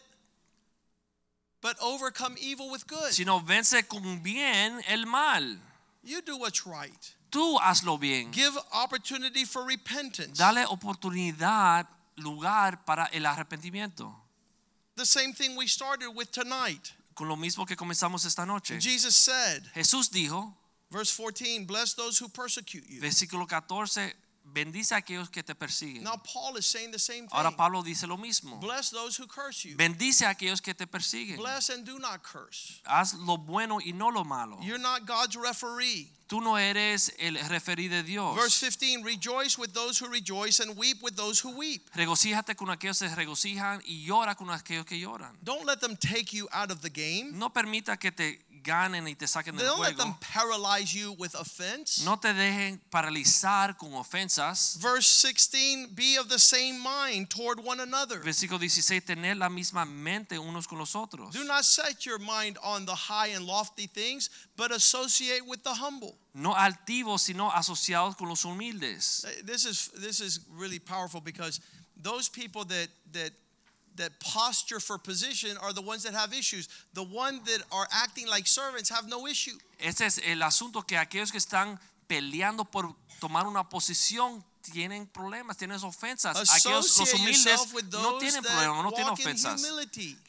[1.61, 3.11] but overcome evil with good.
[3.11, 5.57] Sino vence con bien el mal.
[6.03, 7.15] You do what's right.
[7.31, 8.31] Tú hazlo bien.
[8.31, 10.37] Give opportunity for repentance.
[10.37, 11.87] Dale oportunidad,
[12.17, 14.13] lugar para el arrepentimiento.
[14.95, 16.93] The same thing we started with tonight.
[17.15, 18.79] Con lo mismo que comenzamos esta noche.
[18.79, 20.53] Jesus said, Jesús dijo,
[20.91, 23.01] verse 14, bless those who persecute you.
[23.01, 24.13] versículo 14,
[24.55, 26.03] bendice a aquellos que te persiguen.
[26.03, 27.57] Now Paul is saying the same Ahora thing.
[27.57, 28.59] Pablo dice lo mismo.
[28.61, 29.75] Bless those who curse you.
[29.75, 31.37] Bendice a aquellos que te persiguen.
[31.37, 32.81] Bless and do not curse.
[32.85, 34.57] Haz lo bueno y no lo malo.
[34.61, 36.09] You're not God's referee.
[36.27, 38.35] Tú no eres el referí de Dios.
[38.35, 41.87] Verse 15, rejoice with those who rejoice and weep with those who weep.
[41.93, 45.37] Regocíjate con aquellos que se regocijan y llora con aquellos que lloran.
[45.43, 47.31] Don't let them take you out of the game.
[47.33, 50.19] No permita que te ganen y te saquen del Don't let them juego.
[50.19, 52.03] paralyze you with offense.
[52.03, 54.77] No te dejen paralizar con ofensas.
[54.81, 58.19] Verse 16, be of the same mind toward one another.
[58.21, 61.31] Versículo 16, tener la misma mente unos con los otros.
[61.31, 65.73] Do not set your mind on the high and lofty things, but associate with the
[65.73, 66.17] humble.
[66.33, 69.25] No altivos, sino asociados con los humildes.
[69.45, 71.61] This is this is really powerful because
[71.95, 73.31] those people that that
[73.97, 76.67] that posture for position are the ones that have issues.
[76.93, 79.57] The one that are acting like servants have no issue.
[79.79, 85.57] Ese es el asunto que aquellos que están peleando por tomar una posición tienen problemas,
[85.57, 86.35] tienen ofensas.
[86.49, 89.61] Aquellos los humildes no tienen problemas, no tienen ofensas.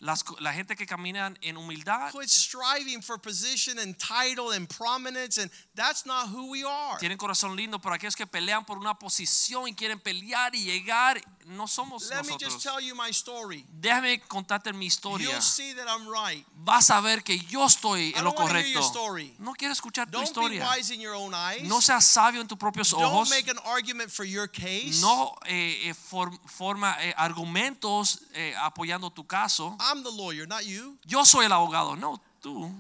[0.01, 5.39] Las la gente que camina en humildad Quit striving for position and title and prominence,
[5.39, 6.99] and that's not who we are.
[6.99, 11.21] tienen corazón lindo, pero aquellos que pelean por una posición y quieren pelear y llegar,
[11.47, 12.62] no somos Let me just nosotros.
[12.62, 13.64] tell you my story.
[13.80, 15.30] Déjame contarte mi historia.
[15.30, 16.44] You'll see that I'm right.
[16.64, 18.80] Vas a ver que yo estoy en lo correcto.
[19.38, 20.68] No quiero escuchar tu Don't be historia.
[20.76, 21.62] wise in your own eyes.
[21.68, 23.30] No seas sabio en tus propios Don't ojos.
[23.30, 25.01] make an argument for your case.
[25.01, 29.76] No eh, eh, for- forma eh, argumentos eh, apoyando tu caso.
[29.80, 30.99] I'm the lawyer, not you.
[31.07, 32.70] Yo soy el abogado, no tú.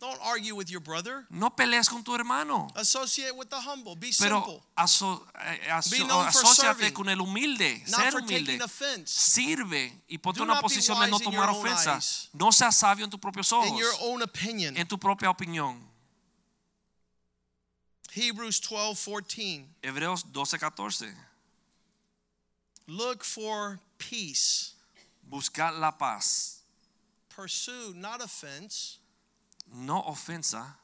[0.00, 1.26] Don't argue with your brother.
[1.28, 2.68] No pelees con tu hermano.
[2.74, 3.94] Associate with the humble.
[3.96, 4.62] Be Pero simple.
[4.74, 8.46] aso- eh, aso- Be known for serving, con el humilde, Not ser for humilde.
[8.46, 9.10] taking offense.
[9.12, 11.96] Sirve y ponte Do una posición de no tomar your own ofensa.
[11.96, 12.28] eyes.
[12.32, 13.68] No seas sabio en tus propios ojos.
[13.68, 14.74] In your own opinion.
[14.76, 15.86] en tu propia opinión.
[18.12, 19.66] Hebrews 12, 14.
[19.82, 21.14] Hebreos 12, 14.
[22.86, 24.72] Look for peace.
[25.28, 26.62] Buscar la paz,
[27.28, 28.98] Pursue not offense.
[29.72, 30.76] No ofensa.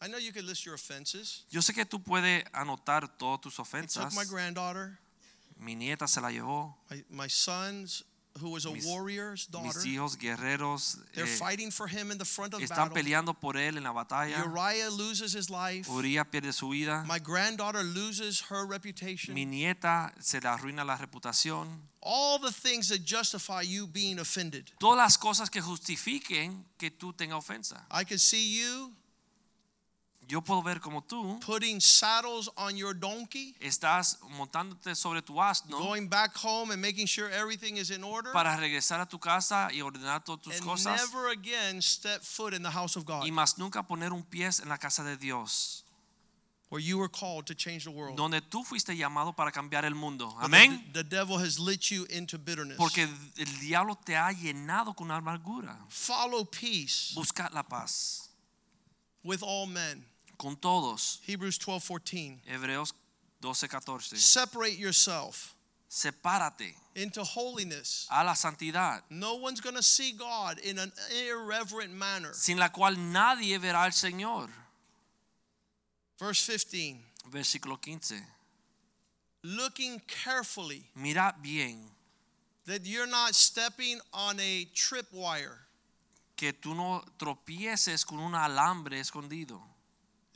[0.00, 1.44] I know you could list your offenses.
[1.50, 4.14] Yo sé que tú puedes anotar todas tus I took ofensas.
[4.14, 4.98] my granddaughter,
[5.58, 6.74] Mi nieta se la llevó.
[6.90, 8.04] my, my sons,
[8.40, 9.66] who was a Mis- warrior's daughter.
[9.68, 12.94] Mis hijos guerreros They're eh, fighting for him in the front of están battle.
[12.94, 14.44] peleando por él en la batalla.
[14.44, 15.88] Uriah loses his life.
[15.90, 17.04] Uriah pierde su vida.
[17.06, 19.34] My granddaughter loses her reputation.
[19.34, 21.66] Mi nieta se le arruina la reputación.
[22.00, 24.70] All the things that justify you being offended.
[24.78, 27.84] Todas las cosas que justifiquen que tú tengas ofensa.
[27.90, 28.92] I can see you
[30.28, 35.78] Yo puedo ver como tú putting saddles on your donkey, estás montándote sobre tu asno
[35.78, 39.70] going back home and making sure everything is in order, para regresar a tu casa
[39.72, 43.24] y ordenar todas tus and cosas never again step foot in the house of God,
[43.24, 45.82] y más nunca poner un pie en la casa de Dios,
[46.68, 48.14] where you were called to change the world.
[48.14, 50.36] donde tú fuiste llamado para cambiar el mundo.
[50.40, 50.84] Amén.
[50.92, 52.76] The, the devil has lit you into bitterness.
[52.76, 53.08] Porque
[53.38, 55.74] el diablo te ha llenado con amargura.
[55.88, 58.28] Follow peace Busca la paz
[59.24, 60.04] with all men.
[60.38, 61.20] Con todos.
[61.26, 62.40] Hebrews 12:14.
[62.46, 62.94] Hebreos
[63.42, 64.16] 12:14.
[64.16, 65.54] Separate yourself
[65.90, 68.06] Sepárate into holiness.
[68.10, 70.92] a la santidad, No one's going to see God in an
[71.26, 72.32] irreverent manner.
[72.34, 74.48] sin la cual nadie verá al Señor.
[76.18, 77.02] Verse 15.
[77.30, 78.22] Versículo 15.
[79.44, 81.88] Looking carefully Mira bien
[82.66, 85.56] that you're not stepping on a tripwire
[86.36, 89.60] que tú no tropieces con un alambre escondido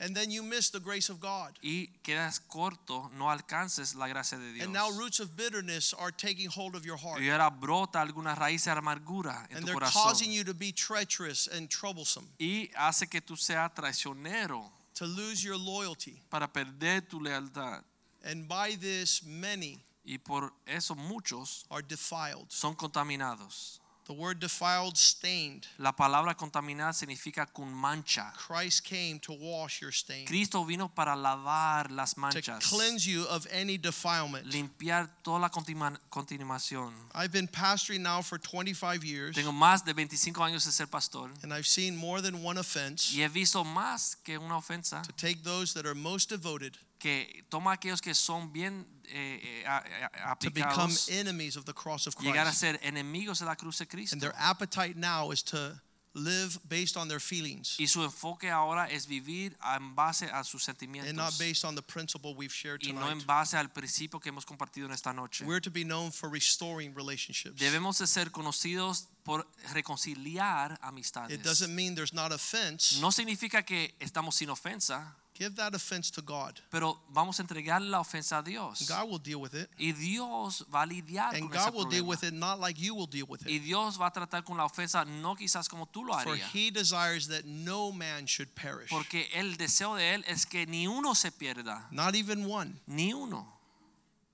[0.03, 1.57] and then you miss the grace of God.
[1.63, 4.65] y quedas corto, no alcances la gracia de Dios.
[4.65, 7.21] And now roots of bitterness are taking hold of your heart.
[7.21, 10.71] Y ahora brota alguna raíz de amargura en And tu they're causing you to be
[10.71, 16.21] treacherous and troublesome, y hace que tú seas traicionero to lose your loyalty.
[16.29, 17.83] para perder tu lealtad.
[18.25, 22.47] And by this, many Y por eso muchos are defiled.
[22.49, 23.79] son contaminados.
[24.05, 25.65] The word defiled, stained.
[25.79, 28.33] La palabra contaminada significa con mancha.
[28.35, 32.59] Christ came to wash your stain, Cristo vino para lavar las manchas.
[32.59, 34.45] to cleanse you of any defilement.
[34.51, 36.91] limpiar toda la continuación.
[37.15, 41.29] I've been pastoring now for 25 years, Tengo más de 25 años de ser pastor
[41.41, 45.11] and I've seen more than one offense y he visto más que una ofensa to
[45.13, 49.65] take those that are most devoted que toma a aquellos que son bien eh, eh,
[49.67, 52.59] a- a- to become aplicados, enemies of the cross of llegar a Christ.
[52.61, 54.15] ser enemigos de la cruz de Cristo.
[54.15, 55.81] And their appetite now is to
[56.15, 60.69] live based on their feelings Y su enfoque ahora es vivir en base a sus
[60.69, 63.21] and not based on the principle we've shared y no tonight.
[63.21, 65.43] en base al principio que hemos compartido en esta noche.
[65.43, 67.59] We're to be known for restoring relationships.
[67.59, 71.37] Debemos de ser conocidos por reconciliar amistades.
[71.39, 72.99] It doesn't mean there's not offense.
[72.99, 76.59] No significa que estamos sin ofensa, Give that offense to God.
[76.69, 78.87] pero vamos a entregar la ofensa a Dios.
[78.87, 79.67] God will deal with it.
[79.79, 82.79] Y Dios va a lidiar And con ese God will deal with it not like
[82.79, 83.47] you will deal with it.
[83.49, 83.57] Y.
[83.57, 86.25] Dios va a tratar con la ofensa no quizás como tú lo harías.
[86.51, 88.89] For he desires that no man should perish.
[88.89, 92.79] Porque el deseo de él es que ni uno se pierda, Not even one.
[92.85, 93.47] ni uno,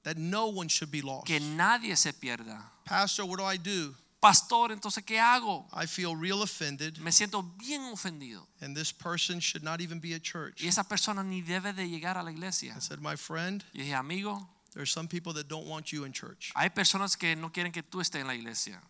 [0.03, 1.27] That no one should be lost.
[1.27, 2.71] que nadie se pierda.
[2.83, 3.95] Pastor, what do I do?
[4.19, 5.65] Pastor, entonces ¿qué hago?
[5.73, 8.45] I feel real offended, Me siento bien ofendido.
[8.61, 10.61] and this person should not even be at church.
[10.61, 12.73] Y esa persona ni debe de llegar a la iglesia.
[12.75, 16.11] I said, My friend, Yo dije, amigo, there's some people that don't want you in
[16.11, 16.51] church.
[16.53, 18.81] hay personas que no quieren que tú estés en la iglesia.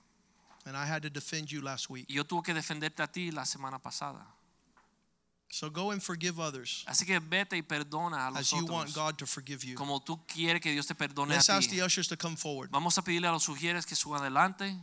[0.66, 2.06] And I had to defend you last week.
[2.10, 4.26] Y yo tuve que defenderte a ti la semana pasada.
[5.52, 8.94] So go and forgive others Así que vete y perdona a los as you want.
[8.94, 9.76] God to forgive you.
[9.76, 11.78] Como tú quieres que Dios te perdone a Let's ask ti.
[11.78, 12.70] the ushers to come forward.
[12.72, 14.76] Vamos a pedirle a los ujieres que suban adelante.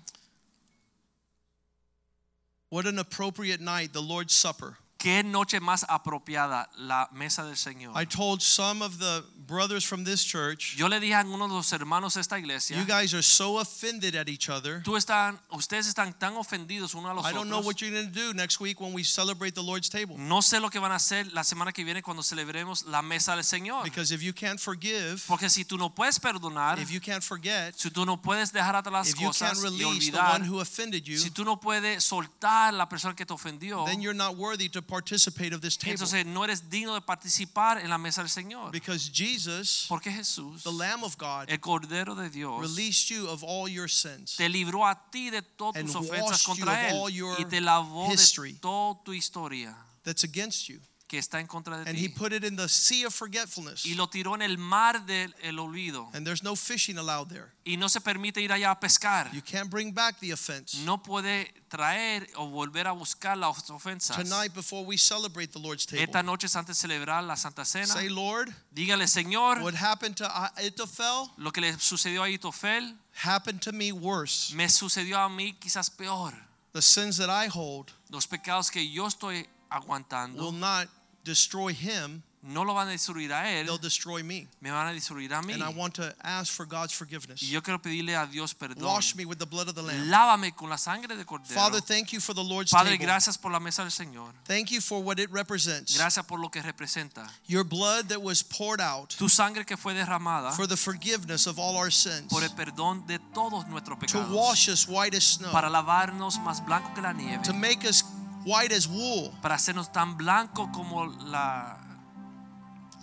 [2.69, 4.79] What an appropriate night, the Lord's Supper.
[4.99, 7.93] Qué noche más apropiada la mesa del Señor.
[7.95, 11.55] I told some of the brothers from this church, Yo le dije a uno de
[11.55, 14.83] los hermanos de esta iglesia, you guys are so offended at each other.
[14.83, 17.67] tú están, ustedes están tan ofendidos uno a los I don't know otros.
[17.67, 20.17] what you're going to do next week when we celebrate the Lord's table.
[20.19, 23.35] No sé lo que van a hacer la semana que viene cuando celebremos la mesa
[23.37, 23.85] del Señor.
[23.85, 27.75] Because if you can't forgive, Porque si tú no puedes perdonar, if you can't forget,
[27.77, 30.41] si tú no puedes dejar atrás las if you can't cosas y release the olvidar,
[30.41, 34.01] one who offended you, si tú no puedes soltar la persona que te ofendió, then
[34.01, 35.93] you're not worthy to participate of this table.
[35.93, 38.71] entonces no eres digno de participar en la mesa del Señor.
[38.73, 43.43] Because Jesus, Porque Jesús, the Lamb of God, el Cordero de Dios, released you of
[43.45, 44.37] all your sins.
[44.37, 47.45] te libró a ti de todas And tus ofensas contra of él all your y
[47.45, 48.53] te lavó history.
[48.53, 50.81] de toda tu historia That's against you.
[51.09, 53.87] Que está en contra de And he ti put it in the sea of forgetfulness.
[53.87, 57.53] y lo tiró en el mar del el olvido And there's no fishing allowed there.
[57.65, 59.31] y no se permite ir allá a pescar.
[59.33, 60.77] You can't bring back the offense.
[60.85, 64.17] No puede traer o volver a buscar las ofensas.
[64.17, 66.03] Tonight, before we celebrate the Lord's table.
[66.03, 67.87] Esta noche es antes de celebrar la Santa Cena.
[67.87, 73.61] say, Lord, Dígale, Señor, what happened to Ahithophel lo que le sucedió a Ahitofel happened
[73.63, 74.53] to me worse.
[74.55, 76.33] me sucedió a mí quizás peor.
[76.73, 80.43] The sins that I hold Los pecados que yo estoy aguantando.
[80.43, 80.89] will not
[81.27, 84.47] destroy him, no lo van a destruir a él, they'll destroy me.
[84.61, 85.53] me van a destruir a mí.
[85.55, 87.43] And I want to ask for God's forgiveness.
[87.43, 88.85] Y yo quiero pedirle a Dios perdón.
[88.85, 90.09] Wash me with the blood of the Lamb.
[90.09, 91.53] Lávame con la sangre de cordero.
[91.53, 93.07] Father, thank you for the Lord's Padre, table.
[93.07, 94.33] gracias por la mesa del Señor.
[94.45, 95.97] Thank you for what it represents.
[95.97, 97.29] Gracias por lo que representa.
[97.49, 101.59] Your blood that was poured out Tu sangre que fue derramada for the forgiveness of
[101.59, 102.29] all our sins.
[102.31, 104.29] por el perdón de todos nuestros pecados.
[104.29, 105.51] To wash us white as snow.
[105.51, 107.43] Para lavarnos más blanco que la nieve.
[107.43, 108.05] To make us
[108.47, 111.77] white as wool, para hacernos tan blanco como la,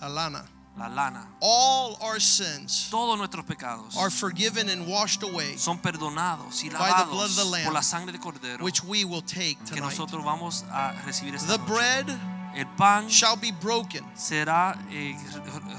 [0.01, 0.45] la lana.
[0.75, 1.27] la lana.
[1.39, 7.03] All our sins Todos nuestros pecados are forgiven and washed away, son perdonados y By
[7.03, 9.59] the blood lavados of the Lamb, por la sangre de cordero which we will take
[9.65, 9.91] que tonight.
[9.91, 11.67] nosotros vamos a recibir esta The noche.
[11.71, 12.19] bread
[12.55, 15.15] El pan shall be broken será eh,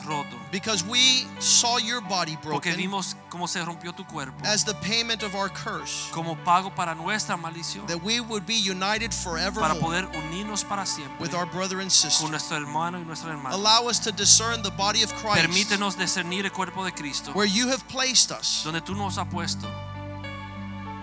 [0.07, 4.65] roto because we saw your body porque broken vimos cómo se rompió tu cuerpo as
[4.65, 9.11] the payment of our curse, como pago para nuestra maldición that we would be united
[9.11, 12.29] para forevermore poder unirnos para siempre with our brother and con sister.
[12.29, 13.55] nuestro hermano y nuestra hermana.
[13.55, 17.49] Allow us to discern the body of Christ Permítenos discernir el cuerpo de Cristo where
[17.49, 19.69] you have placed us, donde tú nos has puesto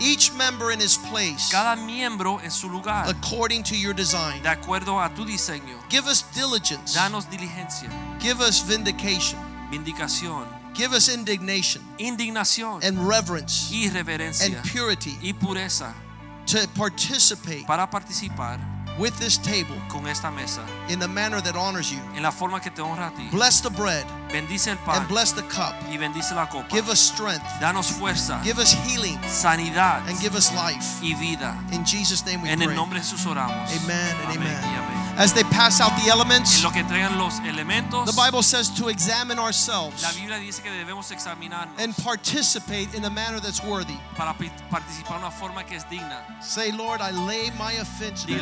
[0.01, 4.41] each member in his place, cada miembro en su lugar according to your design.
[4.41, 5.77] de acuerdo a tu diseño.
[5.89, 7.89] Give us diligence, Danos diligencia,
[8.19, 9.37] give us vindication,
[9.71, 15.93] vindicación, give us indignation indignación and reverence y reverencia and purity y pureza
[16.47, 18.59] to participate para participar
[18.97, 21.99] with this table con esta mesa in the manner that honors you.
[22.15, 23.27] en la forma que te honra a ti.
[23.31, 25.73] Bless the bread Bendice el pan and bless the cup.
[25.89, 26.67] y bendice la copa.
[26.73, 30.99] Give us strength, Danos fuerza, give us healing, sanidad and give us life.
[31.01, 31.55] y vida.
[31.71, 32.75] In Jesus' name we En el pray.
[32.75, 33.69] nombre de Jesús oramos.
[33.83, 34.63] Amen and Amén amen.
[34.63, 35.01] amén.
[35.17, 40.01] As they pass out the elements, lo que los the Bible says to examine ourselves
[40.01, 40.71] la dice que
[41.77, 43.97] and participate in a manner that's worthy.
[44.15, 46.23] para pi- participar de una forma que es digna.
[46.41, 48.39] Say, Lord, I lay my offense down.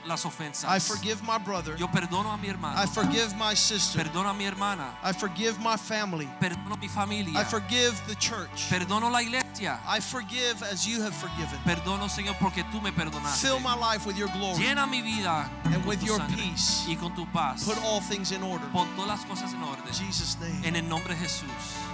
[0.00, 0.70] Señor, yo te entrego las ofensas.
[0.70, 1.76] I forgive my brother.
[1.76, 2.80] Yo perdono a mi hermano.
[2.80, 4.02] I forgive my sister.
[4.02, 4.94] Perdono a mi hermana.
[5.02, 6.28] I forgive my family.
[6.40, 7.38] Perdono mi familia.
[7.38, 8.68] I forgive the church.
[8.70, 9.78] Perdono la iglesia.
[9.86, 11.58] I forgive as you have forgiven.
[11.64, 13.46] Perdono, Señor, porque tú me perdonaste.
[13.46, 14.62] Fill my life with your glory.
[14.62, 16.84] Llena mi vida And with your peace.
[16.88, 17.64] y con tu paz.
[17.64, 18.66] Put all things in order.
[18.72, 19.86] Pon todas las cosas en orden.
[19.86, 20.64] In Jesus' name.
[20.66, 21.89] En el nombre de Jesús.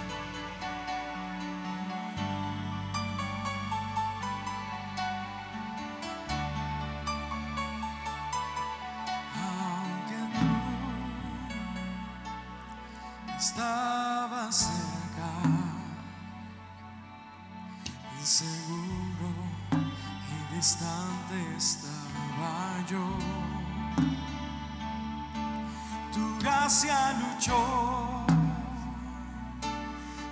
[13.37, 15.31] Estabas cerca,
[18.19, 19.29] inseguro
[20.31, 23.07] y distante estaba yo.
[26.11, 28.25] Tu gracia luchó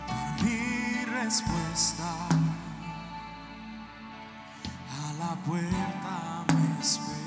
[0.07, 2.09] por mi respuesta.
[4.97, 7.24] A la puerta me espero.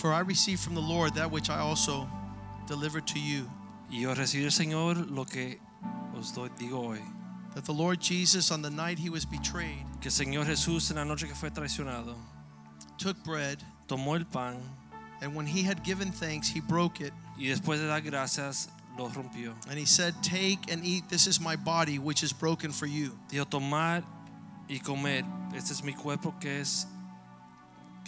[0.00, 2.08] For I received from the Lord that which I also
[2.66, 3.48] delivered to you,
[3.90, 5.58] Y yo recibí del Señor lo que
[6.16, 7.00] os doy- digo hoy.
[7.54, 10.96] that the Lord Jesus, on the night he was betrayed, Que el Señor Jesús en
[10.96, 12.14] la noche que fue traicionado,
[12.98, 13.58] took bread,
[13.88, 14.56] tomó el pan
[15.20, 19.08] and when he had given thanks, he broke it, y después de dar gracias lo
[19.08, 19.54] rompió.
[19.68, 23.18] and he said, Take and eat, this is my body, which is broken for you.
[23.30, 24.04] Dijo, tomar
[24.68, 25.24] y comer,
[25.56, 26.86] este es mi cuerpo que es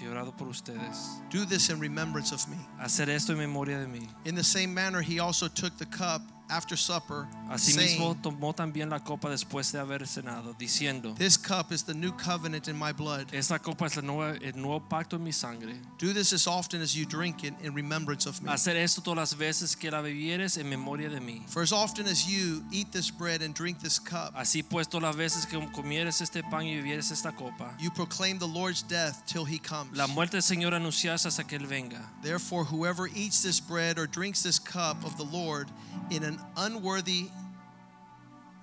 [0.01, 1.21] quebrado por ustedes.
[1.31, 2.57] Do this in remembrance of me.
[2.81, 4.09] Hacer esto en memoria de mí.
[4.25, 8.91] In the same manner, he also took the cup after supper, Asimismo saying, tomó también
[8.91, 12.93] la copa después de haber cenado, diciendo, This cup is the new covenant in my
[12.93, 13.27] blood.
[13.33, 15.75] esta copa es el nuevo, el nuevo pacto en mi sangre.
[15.99, 18.51] Do this as often as you drink it in remembrance of me.
[18.51, 21.43] Hacer esto todas las veces que la bebieres en memoria de mí.
[21.49, 25.03] For as often as you eat this bread and drink this cup, Así pues, todas
[25.03, 29.23] las veces que comieres este pan y bebieres esta copa, you proclaim the Lord's death
[29.27, 29.97] till he comes.
[29.97, 32.01] la muerte del Señor anuncias hasta que Él venga.
[32.23, 35.69] Therefore, whoever eats this bread or drinks this cup of the Lord
[36.11, 37.31] in an unworthy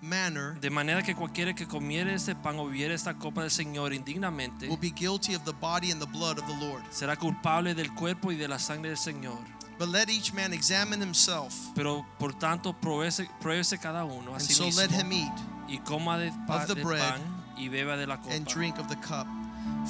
[0.01, 3.93] manner De manera que cualquiera que comiere este pan o bebiere esta copa del Señor
[3.93, 6.83] indignamente, will be guilty of the body and the blood of the Lord.
[6.91, 9.39] será culpable del cuerpo y de la sangre del Señor.
[9.79, 14.41] But let each man examine himself, Pero por tanto, pruébese, pruébese cada uno a and
[14.41, 15.33] sí so let him eat
[15.67, 17.21] y coma de pa- of the bread pan
[17.57, 18.33] y beba de la copa.
[18.35, 19.27] and drink of the cup.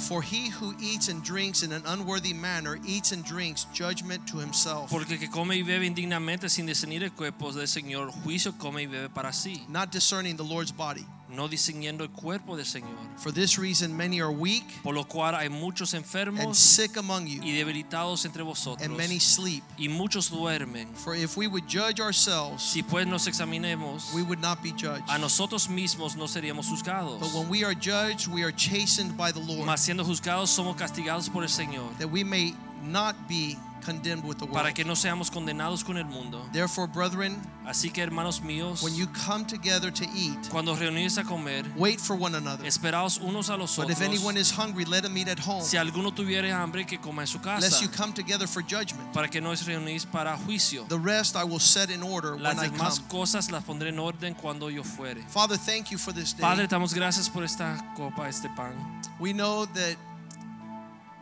[0.08, 4.38] For he who eats and drinks in an unworthy manner eats and drinks judgment to
[4.38, 8.56] himself, Porque el que come y bebe indignamente sin discernir el cuerpo del Señor, juicio
[8.58, 11.04] come y bebe para sí, not discerning the Lord's body.
[11.30, 12.96] No discerniendo el cuerpo del Señor.
[13.18, 17.26] For this reason, many are weak Por lo cual hay muchos and enfermos sick among
[17.26, 19.62] you, y debilitados entre vosotros, and many sleep.
[19.78, 20.88] y muchos duermen.
[20.94, 25.04] For if we would judge ourselves, Si pues nos examinemos, we would not be judged.
[25.08, 27.20] a nosotros mismos no seríamos juzgados.
[27.20, 30.76] But when we are judged, we are chastened by the Lord, Mas siendo juzgados somos
[30.76, 33.56] castigados por el Señor, that we may not be
[33.88, 36.44] condemned with the para que no seamos condenados con el mundo.
[36.52, 37.36] Therefore, brethren,
[37.66, 42.00] Así que hermanos míos, when you come together to eat, cuando reunís a comer, wait
[42.00, 42.64] for one another.
[42.66, 45.76] esperaos unos a los But if anyone is hungry, let him eat at home, Si
[45.76, 49.12] alguno tuviere hambre, que coma en su lest you come together for judgment.
[49.12, 50.86] para que no os reunís para juicio.
[50.88, 53.08] The rest I will set in order Las when I demás come.
[53.08, 55.22] cosas las pondré en orden cuando yo fuere.
[55.28, 56.40] Father, thank you for this day.
[56.42, 58.74] Padre, damos gracias por esta copa, este pan.
[59.20, 59.96] We know that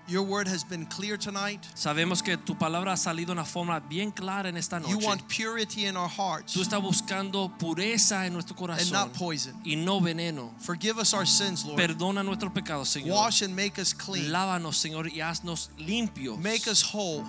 [0.08, 1.60] your word has been clear tonight.
[1.74, 4.90] Sabemos que tu palabra ha salido de una forma bien clara en esta noche.
[4.92, 8.82] You want purity in our hearts Tú estás buscando pureza en nuestro corazón.
[8.82, 9.54] and not poison.
[9.64, 10.52] y no veneno.
[10.60, 11.76] Forgive us our sins, Lord.
[11.78, 13.14] Perdona nuestros pecados, Señor.
[13.16, 14.30] Wash and make us clean.
[14.30, 16.38] Lávanos, Señor, y haznos limpios.
[16.38, 17.24] Make us whole.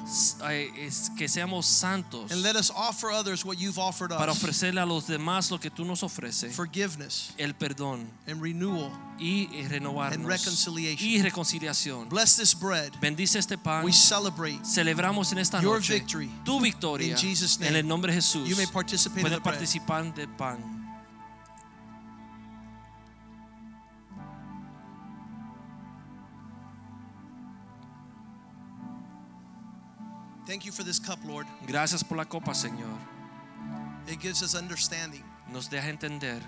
[0.50, 4.38] Eh, es- que seamos santos And let us offer others what you've offered para us
[4.38, 6.56] ofrecerle a los demás lo que tú nos ofreces.
[6.56, 8.92] forgiveness El perdón and renewal.
[9.20, 11.10] Y eh, renovarnos And reconciliation.
[11.10, 12.10] y reconciliación.
[12.10, 12.92] Bless this bread.
[13.02, 13.84] Bendice este pan.
[13.84, 14.60] We celebrate.
[14.64, 16.30] Celebramos en esta Your noche victory.
[16.46, 17.70] tu victoria In Jesus' name.
[17.70, 18.48] en el nombre de Jesús.
[18.48, 19.44] You may participate in the bread.
[19.44, 20.60] participar del pan.
[30.46, 31.46] Thank you for this cup, Lord.
[31.68, 32.98] Gracias por la copa, Señor.
[34.08, 36.40] It gives us understanding Nos deja entender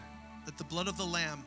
[0.45, 1.43] that the blood of the Lamb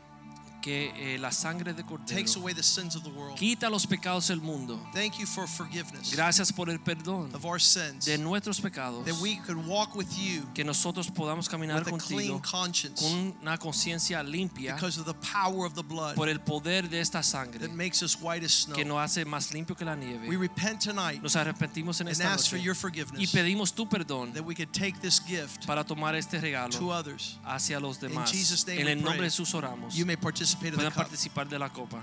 [0.63, 3.37] que eh, la sangre de takes cordero away the sins of the world.
[3.37, 4.79] quita los pecados del mundo.
[4.95, 8.05] Thank you for forgiveness Gracias por el perdón of our sins.
[8.07, 9.05] de nuestros pecados.
[9.05, 13.03] That we could walk with you Que nosotros podamos caminar with a clean contigo conscience
[13.03, 17.01] con una conciencia limpia because of the power of the blood por el poder de
[17.01, 18.77] esta sangre that makes us white as snow.
[18.77, 20.29] que nos hace más limpio que la nieve.
[20.29, 23.75] We repent tonight Nos arrepentimos en and esta ask for noche your y forgiveness pedimos
[23.75, 27.39] tu perdón that we could take this gift para tomar este to regalo others.
[27.45, 28.31] hacia los demás.
[28.31, 29.95] Jesus' name En we el nombre de Jesús oramos.
[29.95, 30.95] You may participate Pueden cup.
[30.95, 32.01] participar de la copa.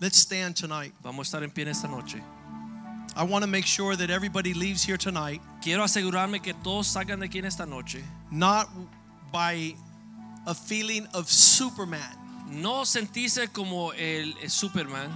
[0.00, 0.92] Let's stand tonight.
[1.02, 2.20] Vamos a estar en pie esta noche.
[3.16, 7.20] I want to make sure that everybody leaves here tonight Quiero asegurarme que todos salgan
[7.20, 8.02] de aquí en esta noche.
[8.32, 8.68] not
[9.32, 9.74] by
[10.46, 12.18] a feeling of Superman,
[12.50, 15.10] No sentirse como el, el Superman.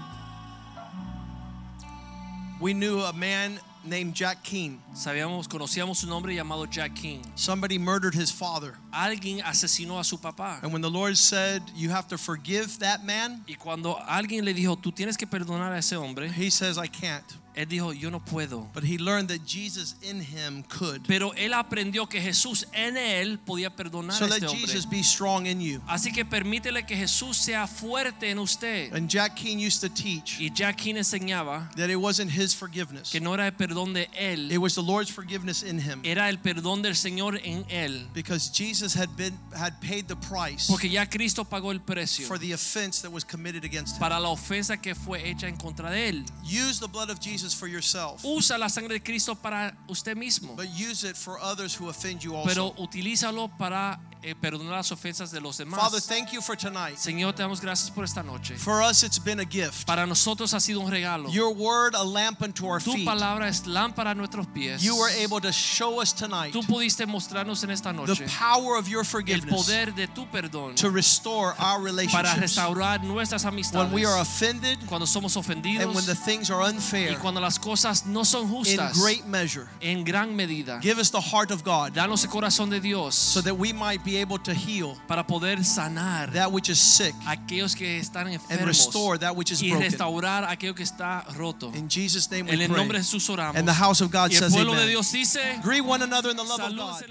[2.61, 4.81] We knew a man named Jack Keane.
[4.95, 7.21] Sabíamos, conocíamos un hombre llamado Jack King.
[7.35, 8.75] Somebody murdered his father.
[8.93, 10.63] Alguien asesinó a su papá.
[10.63, 14.55] And when the Lord said, You have to forgive that man, Y cuando alguien le
[14.55, 17.25] dijo, tú tienes que perdonar a ese hombre, he says, I can't.
[17.59, 18.71] Él dijo, yo no puedo.
[18.73, 21.03] But he learned that Jesus in him could.
[21.09, 24.61] Pero él aprendió que Jesús en él podía perdonar So a let este hombre.
[24.61, 25.81] Jesus be strong in you.
[25.89, 28.95] Así que permítele que Jesús sea fuerte en usted.
[28.95, 33.11] And Jack Keane used to teach Y Jack King enseñaba that it wasn't his forgiveness.
[33.11, 34.53] que no era el perdón de él.
[34.53, 36.01] It was the Lord's forgiveness in him.
[36.05, 38.07] era el perdón del Señor en él.
[38.15, 42.39] Because Jesus had been had paid the price Porque ya Cristo pagó el precio for
[42.39, 43.99] the offense that was committed against him.
[44.01, 46.25] para la ofensa que fue hecha en contra de él.
[46.45, 50.55] Use the blood of Jesus for yourself, Usa la sangre de Cristo para usted mismo,
[50.57, 52.83] but use it for others who offend you pero also.
[52.83, 55.81] utilízalo para Eh, perdonar las ofensas de los demás.
[55.81, 56.97] Father, thank you for tonight.
[56.97, 58.57] Señor, te damos gracias por esta noche.
[58.57, 59.87] For us, it's been a gift.
[59.87, 61.31] Para nosotros ha sido un regalo.
[61.31, 63.07] Your word, a lamp unto our Tu feet.
[63.07, 64.83] palabra es lámpara a nuestros pies.
[64.83, 68.89] You were able to show us tonight Tú pudiste mostrarnos en esta the power of
[68.89, 73.85] your el forgiveness poder de tu perdón to restore our para relationships restaurar nuestras amistades.
[73.85, 77.59] when we are offended cuando somos ofendidos and when the things are y cuando las
[77.59, 79.69] cosas no son in justas great measure.
[79.81, 80.81] en gran medida.
[80.81, 84.03] Give us the heart of God Danos el corazón de Dios so that we might
[84.09, 88.67] be able to heal para poder sanar that which is sick aquellos que están and
[88.67, 89.91] restore that which is y broken.
[89.91, 91.71] restaurar a aquello que está roto.
[91.75, 92.79] In Jesus' name we En el pray.
[92.79, 93.57] nombre de Jesús oramos.
[93.57, 94.89] And the house of God y el says pueblo de amen.
[94.89, 97.03] Dios dice, Greet one another in the love of God.